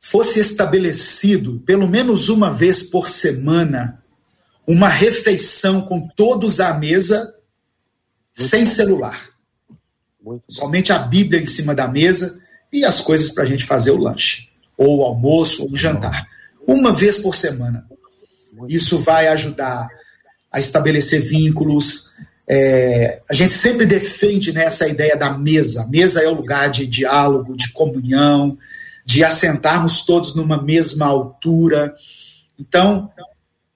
[0.00, 4.02] fosse estabelecido, pelo menos uma vez por semana,
[4.66, 8.70] uma refeição com todos à mesa, Muito sem bom.
[8.70, 9.28] celular.
[10.48, 12.40] Somente a Bíblia em cima da mesa
[12.72, 16.26] e as coisas para a gente fazer o lanche, ou o almoço, ou o jantar.
[16.66, 17.86] Uma vez por semana.
[18.68, 19.88] Isso vai ajudar
[20.50, 22.14] a estabelecer vínculos,
[22.50, 25.82] É, a gente sempre defende né, essa ideia da mesa.
[25.82, 28.56] A mesa é o lugar de diálogo, de comunhão,
[29.04, 31.94] de assentarmos todos numa mesma altura.
[32.58, 33.10] Então,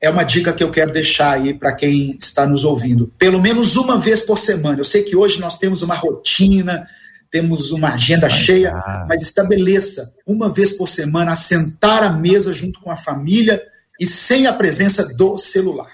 [0.00, 3.12] é uma dica que eu quero deixar aí para quem está nos ouvindo.
[3.18, 4.80] Pelo menos uma vez por semana.
[4.80, 6.88] Eu sei que hoje nós temos uma rotina,
[7.30, 8.74] temos uma agenda cheia,
[9.08, 13.62] mas estabeleça uma vez por semana, assentar à mesa junto com a família
[14.00, 15.92] e sem a presença do celular.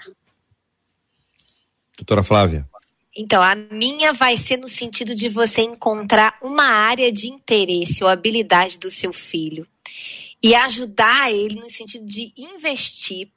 [1.99, 2.67] Doutora Flávia.
[3.15, 8.09] Então, a minha vai ser no sentido de você encontrar uma área de interesse ou
[8.09, 9.67] habilidade do seu filho
[10.41, 13.29] e ajudar ele no sentido de investir,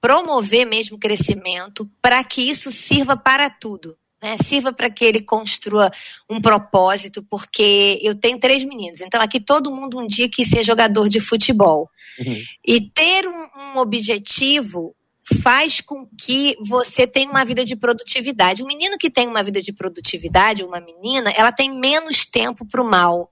[0.00, 3.96] promover mesmo crescimento, para que isso sirva para tudo.
[4.22, 4.36] Né?
[4.38, 5.90] Sirva para que ele construa
[6.30, 10.62] um propósito, porque eu tenho três meninos, então aqui todo mundo um dia quis ser
[10.62, 11.90] jogador de futebol.
[12.18, 12.42] Uhum.
[12.64, 14.95] E ter um, um objetivo
[15.42, 18.62] faz com que você tenha uma vida de produtividade.
[18.62, 22.82] Um menino que tem uma vida de produtividade, uma menina, ela tem menos tempo para
[22.82, 23.30] o mal.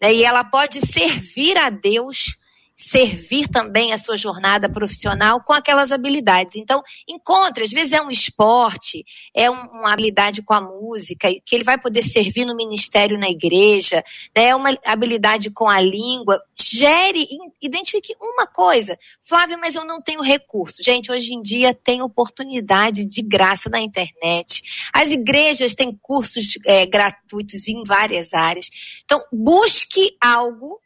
[0.00, 0.14] Né?
[0.14, 2.36] E ela pode servir a Deus
[2.82, 6.56] servir também a sua jornada profissional com aquelas habilidades.
[6.56, 9.04] Então, encontre, às vezes é um esporte,
[9.34, 13.30] é um, uma habilidade com a música, que ele vai poder servir no ministério na
[13.30, 14.02] igreja,
[14.36, 14.48] né?
[14.48, 16.40] é uma habilidade com a língua.
[16.60, 17.26] Gere,
[17.60, 18.98] identifique uma coisa.
[19.20, 20.82] Flávia, mas eu não tenho recurso.
[20.82, 24.90] Gente, hoje em dia tem oportunidade de graça na internet.
[24.92, 28.68] As igrejas têm cursos é, gratuitos em várias áreas.
[29.04, 30.80] Então, busque algo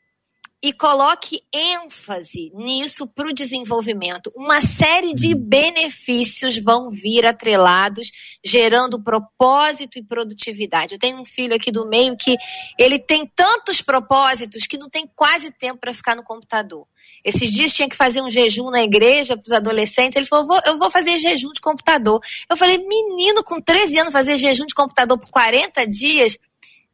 [0.66, 4.32] e coloque ênfase nisso para o desenvolvimento.
[4.34, 5.38] Uma série de hum.
[5.38, 8.10] benefícios vão vir atrelados,
[8.44, 10.94] gerando propósito e produtividade.
[10.94, 12.36] Eu tenho um filho aqui do meio que
[12.76, 16.84] ele tem tantos propósitos que não tem quase tempo para ficar no computador.
[17.24, 20.16] Esses dias tinha que fazer um jejum na igreja para os adolescentes.
[20.16, 22.20] Ele falou: eu vou, eu vou fazer jejum de computador.
[22.50, 26.36] Eu falei: menino com 13 anos fazer jejum de computador por 40 dias?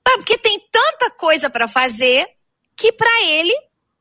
[0.04, 2.28] Porque tem tanta coisa para fazer
[2.82, 3.54] que para ele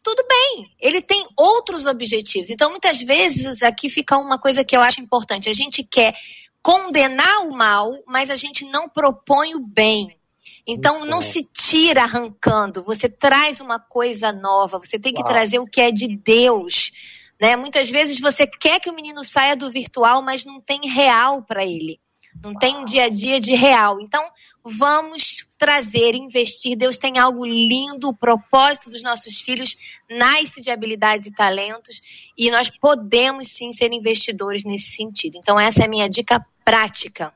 [0.04, 2.50] tudo bem, ele tem outros objetivos.
[2.50, 6.16] Então, muitas vezes, aqui fica uma coisa que eu acho importante: a gente quer
[6.64, 10.18] condenar o mal, mas a gente não propõe o bem.
[10.66, 15.32] Então, não se tira arrancando, você traz uma coisa nova, você tem que Uau.
[15.32, 16.92] trazer o que é de Deus.
[17.40, 17.56] Né?
[17.56, 21.64] Muitas vezes você quer que o menino saia do virtual, mas não tem real para
[21.64, 22.00] ele.
[22.42, 24.00] Não tem um dia a dia de real.
[24.00, 24.24] Então,
[24.64, 26.78] vamos trazer, investir.
[26.78, 29.76] Deus tem algo lindo, o propósito dos nossos filhos
[30.10, 32.02] nasce de habilidades e talentos
[32.38, 35.38] e nós podemos sim ser investidores nesse sentido.
[35.38, 37.34] Então, essa é a minha dica prática.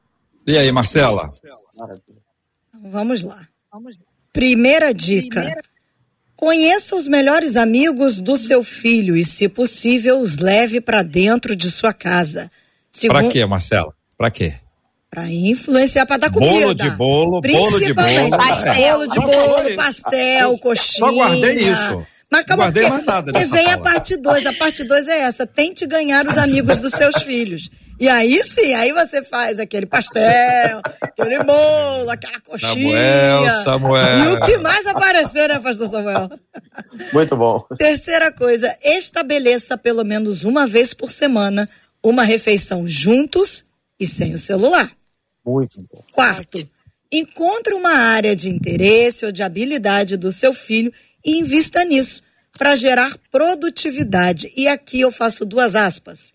[0.47, 1.33] E aí, Marcela?
[2.73, 3.47] Vamos lá.
[4.31, 5.55] Primeira dica.
[6.35, 11.71] Conheça os melhores amigos do seu filho e, se possível, os leve para dentro de
[11.71, 12.51] sua casa.
[13.07, 13.95] Para quê, Marcela?
[14.17, 14.55] Para quê?
[15.09, 16.51] Para influenciar para dar comida.
[16.51, 18.29] Bolo de bolo, bolo de bolo.
[18.31, 18.75] Pastel.
[18.75, 21.07] Bolo de bolo, pastel, coxinha.
[21.07, 22.05] Só guardei isso.
[22.29, 24.45] Mas calma, guardei mais nada e vem a parte 2.
[24.45, 25.45] A parte 2 é essa.
[25.45, 27.69] Tente ganhar os amigos dos seus filhos.
[27.97, 32.73] E aí sim, aí você faz aquele pastel, aquele bolo, aquela coxinha.
[32.73, 34.19] Samuel, Samuel.
[34.19, 36.29] E o que mais aparecer, né, pastor Samuel?
[37.13, 37.65] Muito bom.
[37.77, 41.69] Terceira coisa, estabeleça pelo menos uma vez por semana
[42.03, 43.63] uma refeição juntos
[43.99, 44.91] e sem o celular.
[45.45, 46.03] Muito bom.
[46.11, 46.67] Quarto,
[47.11, 50.91] encontre uma área de interesse ou de habilidade do seu filho
[51.23, 52.23] e invista nisso
[52.57, 54.51] para gerar produtividade.
[54.55, 56.33] E aqui eu faço duas aspas.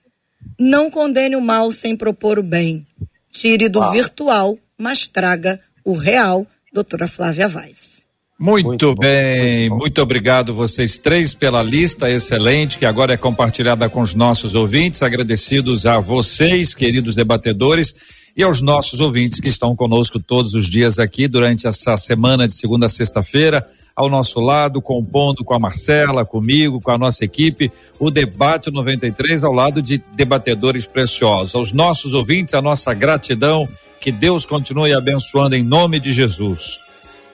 [0.59, 2.87] Não condene o mal sem propor o bem.
[3.31, 8.05] Tire do virtual, mas traga o real, doutora Flávia Vaz.
[8.41, 13.86] Muito, muito bem, muito, muito, obrigado vocês três pela lista excelente que agora é compartilhada
[13.91, 15.03] com os nossos ouvintes.
[15.03, 17.95] Agradecidos a vocês, queridos debatedores,
[18.34, 22.55] e aos nossos ouvintes que estão conosco todos os dias aqui durante essa semana de
[22.55, 27.70] segunda a sexta-feira, ao nosso lado, compondo com a Marcela, comigo, com a nossa equipe,
[27.99, 31.55] o Debate 93 ao lado de debatedores preciosos.
[31.55, 33.68] Aos nossos ouvintes, a nossa gratidão,
[34.01, 36.80] que Deus continue abençoando em nome de Jesus.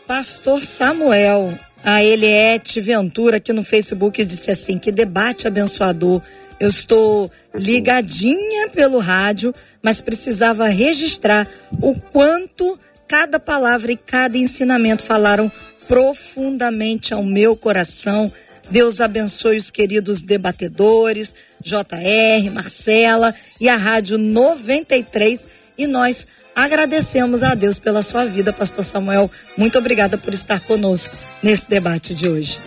[0.06, 6.22] Pastor Samuel, a Eliette Ventura aqui no Facebook disse assim: que debate abençoador.
[6.60, 9.52] Eu estou ligadinha pelo rádio,
[9.82, 11.46] mas precisava registrar
[11.82, 12.78] o quanto
[13.08, 15.50] cada palavra e cada ensinamento falaram
[15.88, 18.32] profundamente ao meu coração.
[18.70, 25.46] Deus abençoe os queridos debatedores, JR, Marcela e a Rádio 93
[25.76, 26.26] e nós
[26.56, 29.30] Agradecemos a Deus pela sua vida, Pastor Samuel.
[29.58, 32.58] Muito obrigada por estar conosco nesse debate de hoje.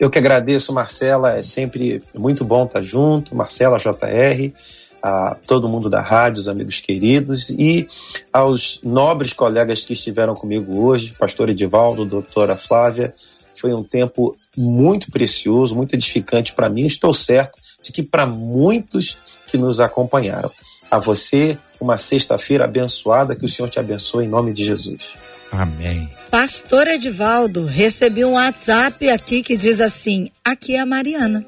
[0.00, 1.36] Eu que agradeço, Marcela.
[1.36, 3.36] É sempre muito bom estar junto.
[3.36, 4.52] Marcela, JR.
[5.00, 7.86] a todo mundo da rádio, os amigos queridos e
[8.32, 13.14] aos nobres colegas que estiveram comigo hoje, pastor Edivaldo, doutora Flávia.
[13.54, 16.84] Foi um tempo muito precioso, muito edificante para mim.
[16.84, 20.50] Estou certo de que para muitos que nos acompanharam.
[20.90, 25.12] A você, uma sexta-feira abençoada, que o Senhor te abençoe em nome de Jesus.
[25.52, 26.08] Amém.
[26.30, 31.46] Pastor Edivaldo, recebi um WhatsApp aqui que diz assim: aqui é a Mariana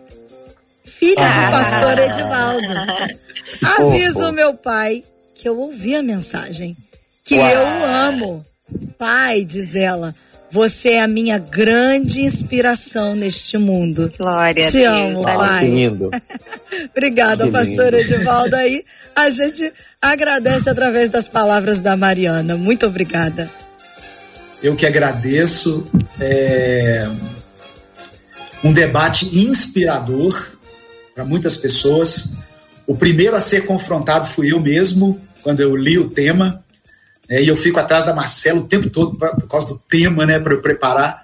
[1.03, 1.51] filha do ah.
[1.51, 3.19] pastor Edivaldo.
[3.79, 5.03] Aviso meu pai
[5.35, 6.77] que eu ouvi a mensagem,
[7.25, 7.51] que Uau.
[7.51, 8.47] eu amo.
[8.97, 10.15] Pai, diz ela,
[10.53, 14.13] você é a minha grande inspiração neste mundo.
[14.19, 15.09] Glória Te a Deus.
[15.09, 15.65] amo, pai.
[15.65, 16.11] Que lindo.
[16.95, 17.97] Obrigada, que pastor lindo.
[17.97, 18.55] Edivaldo.
[18.55, 18.85] Aí
[19.17, 22.59] a gente agradece através das palavras da Mariana.
[22.59, 23.51] Muito obrigada.
[24.63, 25.87] Eu que agradeço.
[26.21, 27.09] É...
[28.63, 30.51] Um debate inspirador
[31.15, 32.35] para muitas pessoas.
[32.87, 36.62] O primeiro a ser confrontado fui eu mesmo, quando eu li o tema.
[37.33, 40.27] É, e eu fico atrás da Marcela o tempo todo pra, por causa do tema,
[40.27, 41.23] né, para eu preparar.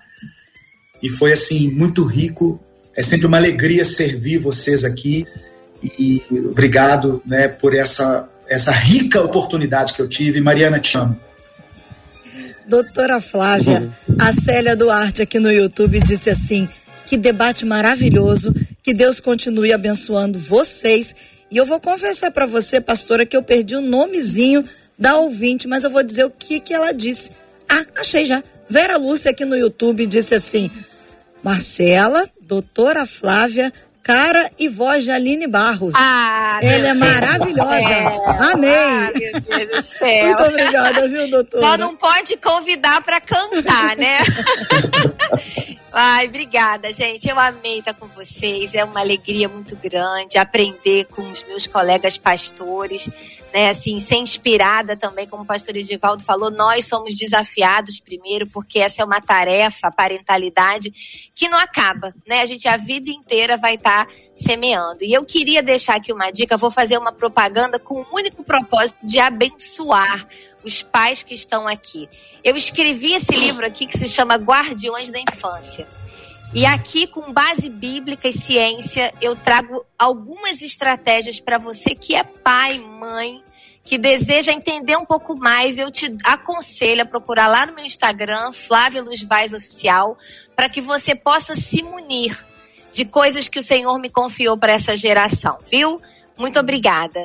[1.02, 2.58] E foi assim muito rico.
[2.96, 5.26] É sempre uma alegria servir vocês aqui.
[5.82, 10.40] E, e obrigado, né, por essa essa rica oportunidade que eu tive.
[10.40, 11.14] Mariana, te amo.
[12.66, 16.66] Doutora Flávia, a Célia Duarte aqui no YouTube disse assim:
[17.06, 18.54] que debate maravilhoso.
[18.82, 21.14] Que Deus continue abençoando vocês.
[21.50, 24.64] E eu vou confessar para você, pastora, que eu perdi o nomezinho
[24.98, 27.32] da ouvinte, mas eu vou dizer o que, que ela disse.
[27.68, 28.42] Ah, achei já.
[28.68, 30.70] Vera Lúcia aqui no YouTube disse assim:
[31.42, 33.72] Marcela, doutora Flávia,
[34.02, 35.92] cara e voz de Aline Barros.
[35.96, 37.72] Ah, Ela é maravilhosa.
[38.52, 38.70] Amei.
[38.74, 40.26] Ah, meu Deus do céu.
[40.26, 41.62] Muito obrigada, viu, doutora?
[41.66, 44.18] Só não pode convidar para cantar, né?
[45.92, 47.28] Ai, obrigada, gente.
[47.28, 48.74] Eu amei estar com vocês.
[48.74, 53.08] É uma alegria muito grande aprender com os meus colegas pastores,
[53.58, 53.70] né?
[53.70, 59.02] Assim, ser inspirada também, como o pastor Edivaldo falou, nós somos desafiados primeiro, porque essa
[59.02, 60.92] é uma tarefa, a parentalidade,
[61.34, 62.40] que não acaba, né?
[62.40, 65.02] A gente a vida inteira vai estar semeando.
[65.02, 69.04] E eu queria deixar aqui uma dica, vou fazer uma propaganda com o único propósito
[69.04, 70.24] de abençoar
[70.62, 72.08] os pais que estão aqui.
[72.44, 75.84] Eu escrevi esse livro aqui que se chama Guardiões da Infância.
[76.54, 82.22] E aqui, com base bíblica e ciência, eu trago algumas estratégias para você que é
[82.22, 83.42] pai, mãe,
[83.88, 85.78] que deseja entender um pouco mais.
[85.78, 90.18] Eu te aconselho a procurar lá no meu Instagram, Flávia Luz Vaz Oficial,
[90.54, 92.36] para que você possa se munir
[92.92, 95.98] de coisas que o Senhor me confiou para essa geração, viu?
[96.36, 97.18] Muito obrigada.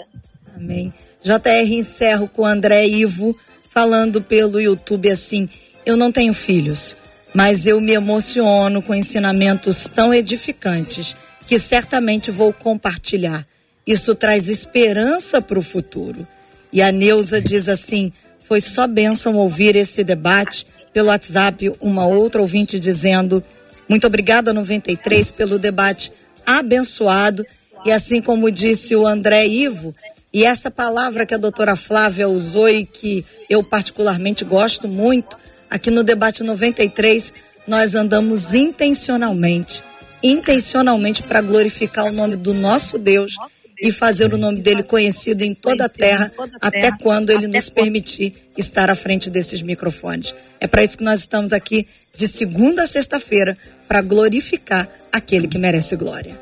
[0.56, 0.94] Amém.
[1.22, 3.38] JR encerro com André Ivo
[3.70, 5.50] falando pelo YouTube assim:
[5.86, 6.96] Eu não tenho filhos,
[7.34, 11.14] mas eu me emociono com ensinamentos tão edificantes
[11.46, 13.46] que certamente vou compartilhar.
[13.86, 16.26] Isso traz esperança para o futuro.
[16.74, 21.72] E a Neuza diz assim: Foi só bênção ouvir esse debate pelo WhatsApp.
[21.80, 23.44] Uma outra ouvinte dizendo:
[23.88, 26.12] Muito obrigada, 93, pelo debate
[26.44, 27.46] abençoado.
[27.86, 29.94] E assim como disse o André Ivo,
[30.34, 35.38] e essa palavra que a doutora Flávia usou e que eu particularmente gosto muito,
[35.70, 37.34] aqui no debate 93,
[37.68, 39.84] nós andamos intencionalmente,
[40.24, 43.34] intencionalmente para glorificar o nome do nosso Deus
[43.82, 48.34] e fazer o nome dele conhecido em toda a terra, até quando ele nos permitir
[48.58, 50.34] estar à frente desses microfones.
[50.60, 53.58] É para isso que nós estamos aqui de segunda a sexta-feira,
[53.88, 56.40] para glorificar aquele que merece glória.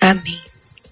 [0.00, 0.47] Amém.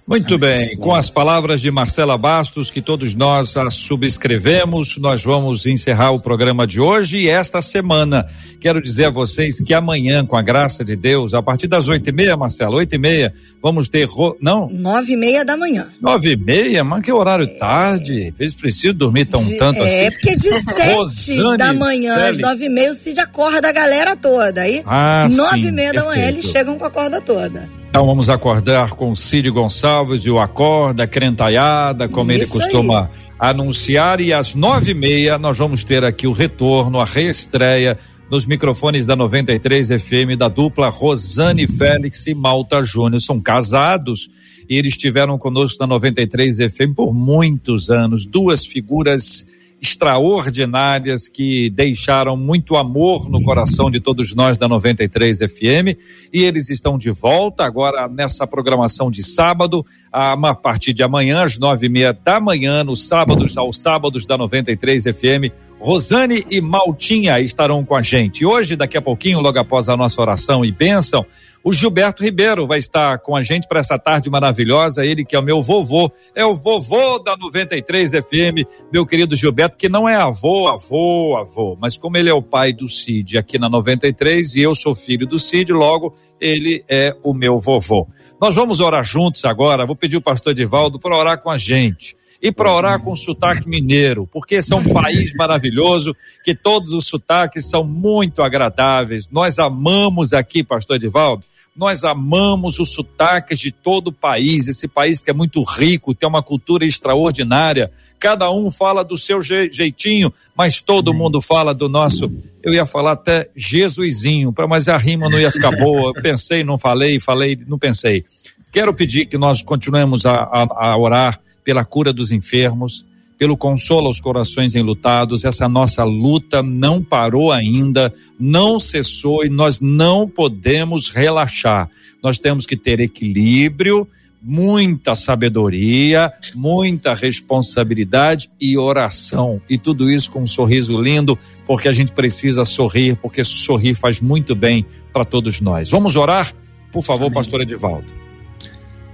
[0.08, 5.66] Muito bem, com as palavras de Marcela Bastos, que todos nós a subscrevemos, nós vamos
[5.66, 8.24] encerrar o programa de hoje e esta semana.
[8.60, 12.08] Quero dizer a vocês que amanhã, com a graça de Deus, a partir das oito
[12.08, 14.04] e meia, Marcela, oito e meia, vamos ter.
[14.04, 14.36] Ro...
[14.40, 14.68] Não?
[14.70, 15.88] Nove e meia da manhã.
[16.00, 16.84] Nove e meia?
[16.84, 17.58] Mas que horário é...
[17.58, 18.32] tarde.
[18.38, 19.56] Eles precisam dormir tão de...
[19.56, 19.96] tanto é, assim.
[19.96, 20.50] É, porque de
[21.10, 24.60] sete da manhã às nove e meia o Cid acorda a galera toda.
[24.60, 27.68] Aí, ah, nove sim, e meia da manhã eles chegam com a corda toda.
[27.96, 33.08] Então vamos acordar com Cid Gonçalves e o Acorda, Crentaiada, como Isso ele costuma aí.
[33.38, 34.20] anunciar.
[34.20, 37.98] E às nove e meia nós vamos ter aqui o retorno, a reestreia
[38.30, 43.22] nos microfones da 93 FM da dupla Rosane Félix e Malta Júnior.
[43.22, 44.28] São casados
[44.68, 48.26] e eles estiveram conosco na 93 FM por muitos anos.
[48.26, 49.46] Duas figuras
[49.80, 55.98] extraordinárias que deixaram muito amor no coração de todos nós da 93 FM
[56.32, 61.58] e eles estão de volta agora nessa programação de sábado a partir de amanhã às
[61.58, 67.38] nove e meia da manhã nos sábados aos sábados da 93 FM Rosane e Maltinha
[67.40, 68.44] estarão com a gente.
[68.44, 71.24] Hoje, daqui a pouquinho, logo após a nossa oração e bênção,
[71.66, 75.04] o Gilberto Ribeiro vai estar com a gente para essa tarde maravilhosa.
[75.04, 79.76] Ele que é o meu vovô, é o vovô da 93 FM, meu querido Gilberto,
[79.76, 83.58] que não é avô, avô, avô, mas como ele é o pai do Cid aqui
[83.58, 88.06] na 93 e eu sou filho do Cid, logo ele é o meu vovô.
[88.40, 89.84] Nós vamos orar juntos agora.
[89.84, 93.68] Vou pedir o pastor Edivaldo para orar com a gente e para orar com sotaque
[93.68, 96.14] mineiro, porque esse é um país maravilhoso,
[96.44, 99.28] que todos os sotaques são muito agradáveis.
[99.28, 101.42] Nós amamos aqui, pastor Edivaldo,
[101.76, 106.28] nós amamos os sotaques de todo o país, esse país que é muito rico, tem
[106.28, 107.90] uma cultura extraordinária.
[108.18, 112.32] Cada um fala do seu jeitinho, mas todo mundo fala do nosso.
[112.62, 116.12] Eu ia falar até Jesusinho, mas a rima não ia ficar boa.
[116.16, 118.24] Eu pensei, não falei, falei, não pensei.
[118.72, 123.04] Quero pedir que nós continuemos a, a, a orar pela cura dos enfermos,
[123.38, 125.44] pelo consolo aos corações enlutados.
[125.44, 131.88] Essa nossa luta não parou ainda, não cessou e nós não podemos relaxar.
[132.22, 134.08] Nós temos que ter equilíbrio,
[134.42, 139.60] muita sabedoria, muita responsabilidade e oração.
[139.68, 144.20] E tudo isso com um sorriso lindo, porque a gente precisa sorrir, porque sorrir faz
[144.20, 145.90] muito bem para todos nós.
[145.90, 146.52] Vamos orar?
[146.92, 147.34] Por favor, Amém.
[147.34, 148.06] pastor Edivaldo.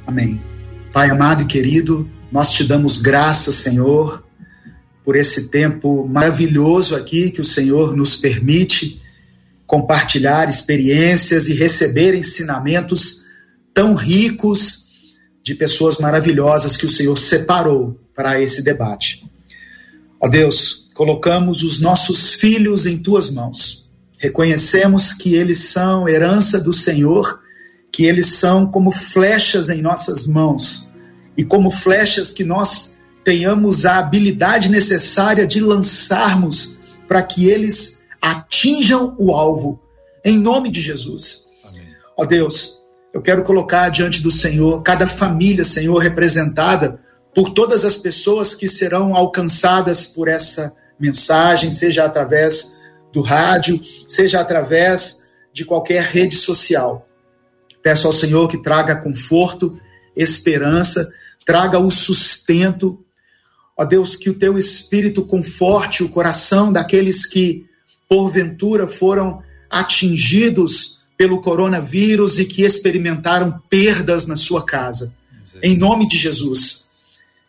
[0.07, 0.52] Amém.
[0.93, 4.23] Pai amado e querido, nós te damos graças, Senhor,
[5.03, 9.01] por esse tempo maravilhoso aqui que o Senhor nos permite
[9.67, 13.23] compartilhar experiências e receber ensinamentos
[13.73, 14.87] tão ricos
[15.43, 19.25] de pessoas maravilhosas que o Senhor separou para esse debate.
[20.21, 23.91] Ó Deus, colocamos os nossos filhos em tuas mãos.
[24.19, 27.41] Reconhecemos que eles são herança do Senhor,
[27.93, 30.93] que eles são como flechas em nossas mãos
[31.37, 39.15] e como flechas que nós tenhamos a habilidade necessária de lançarmos para que eles atinjam
[39.19, 39.81] o alvo,
[40.25, 41.45] em nome de Jesus.
[41.65, 41.87] Amém.
[42.17, 42.81] Ó Deus,
[43.13, 46.99] eu quero colocar diante do Senhor cada família, Senhor, representada
[47.35, 52.77] por todas as pessoas que serão alcançadas por essa mensagem, seja através
[53.13, 57.07] do rádio, seja através de qualquer rede social.
[57.83, 59.79] Peço ao Senhor que traga conforto,
[60.17, 61.13] esperança
[61.45, 63.05] traga o sustento.
[63.77, 67.67] Ó Deus, que o teu espírito conforte o coração daqueles que,
[68.09, 75.15] porventura, foram atingidos pelo coronavírus e que experimentaram perdas na sua casa.
[75.63, 76.91] Em nome de Jesus,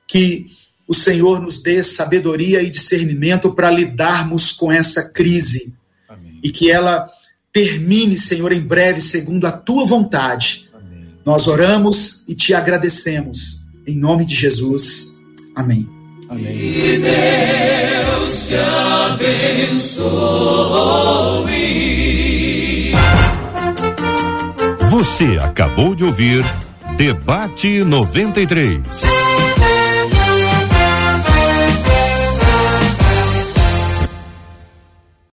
[0.07, 0.47] que
[0.87, 5.73] o Senhor nos dê sabedoria e discernimento para lidarmos com essa crise
[6.07, 6.39] Amém.
[6.43, 7.09] e que ela
[7.53, 10.67] termine, Senhor, em breve, segundo a tua vontade.
[10.73, 11.05] Amém.
[11.23, 15.13] Nós oramos e te agradecemos em nome de Jesus.
[15.55, 15.87] Amém.
[16.27, 16.57] Amém.
[16.57, 20.03] Que Deus te abençoe.
[24.89, 26.43] Você acabou de ouvir
[26.97, 29.22] Debate 93.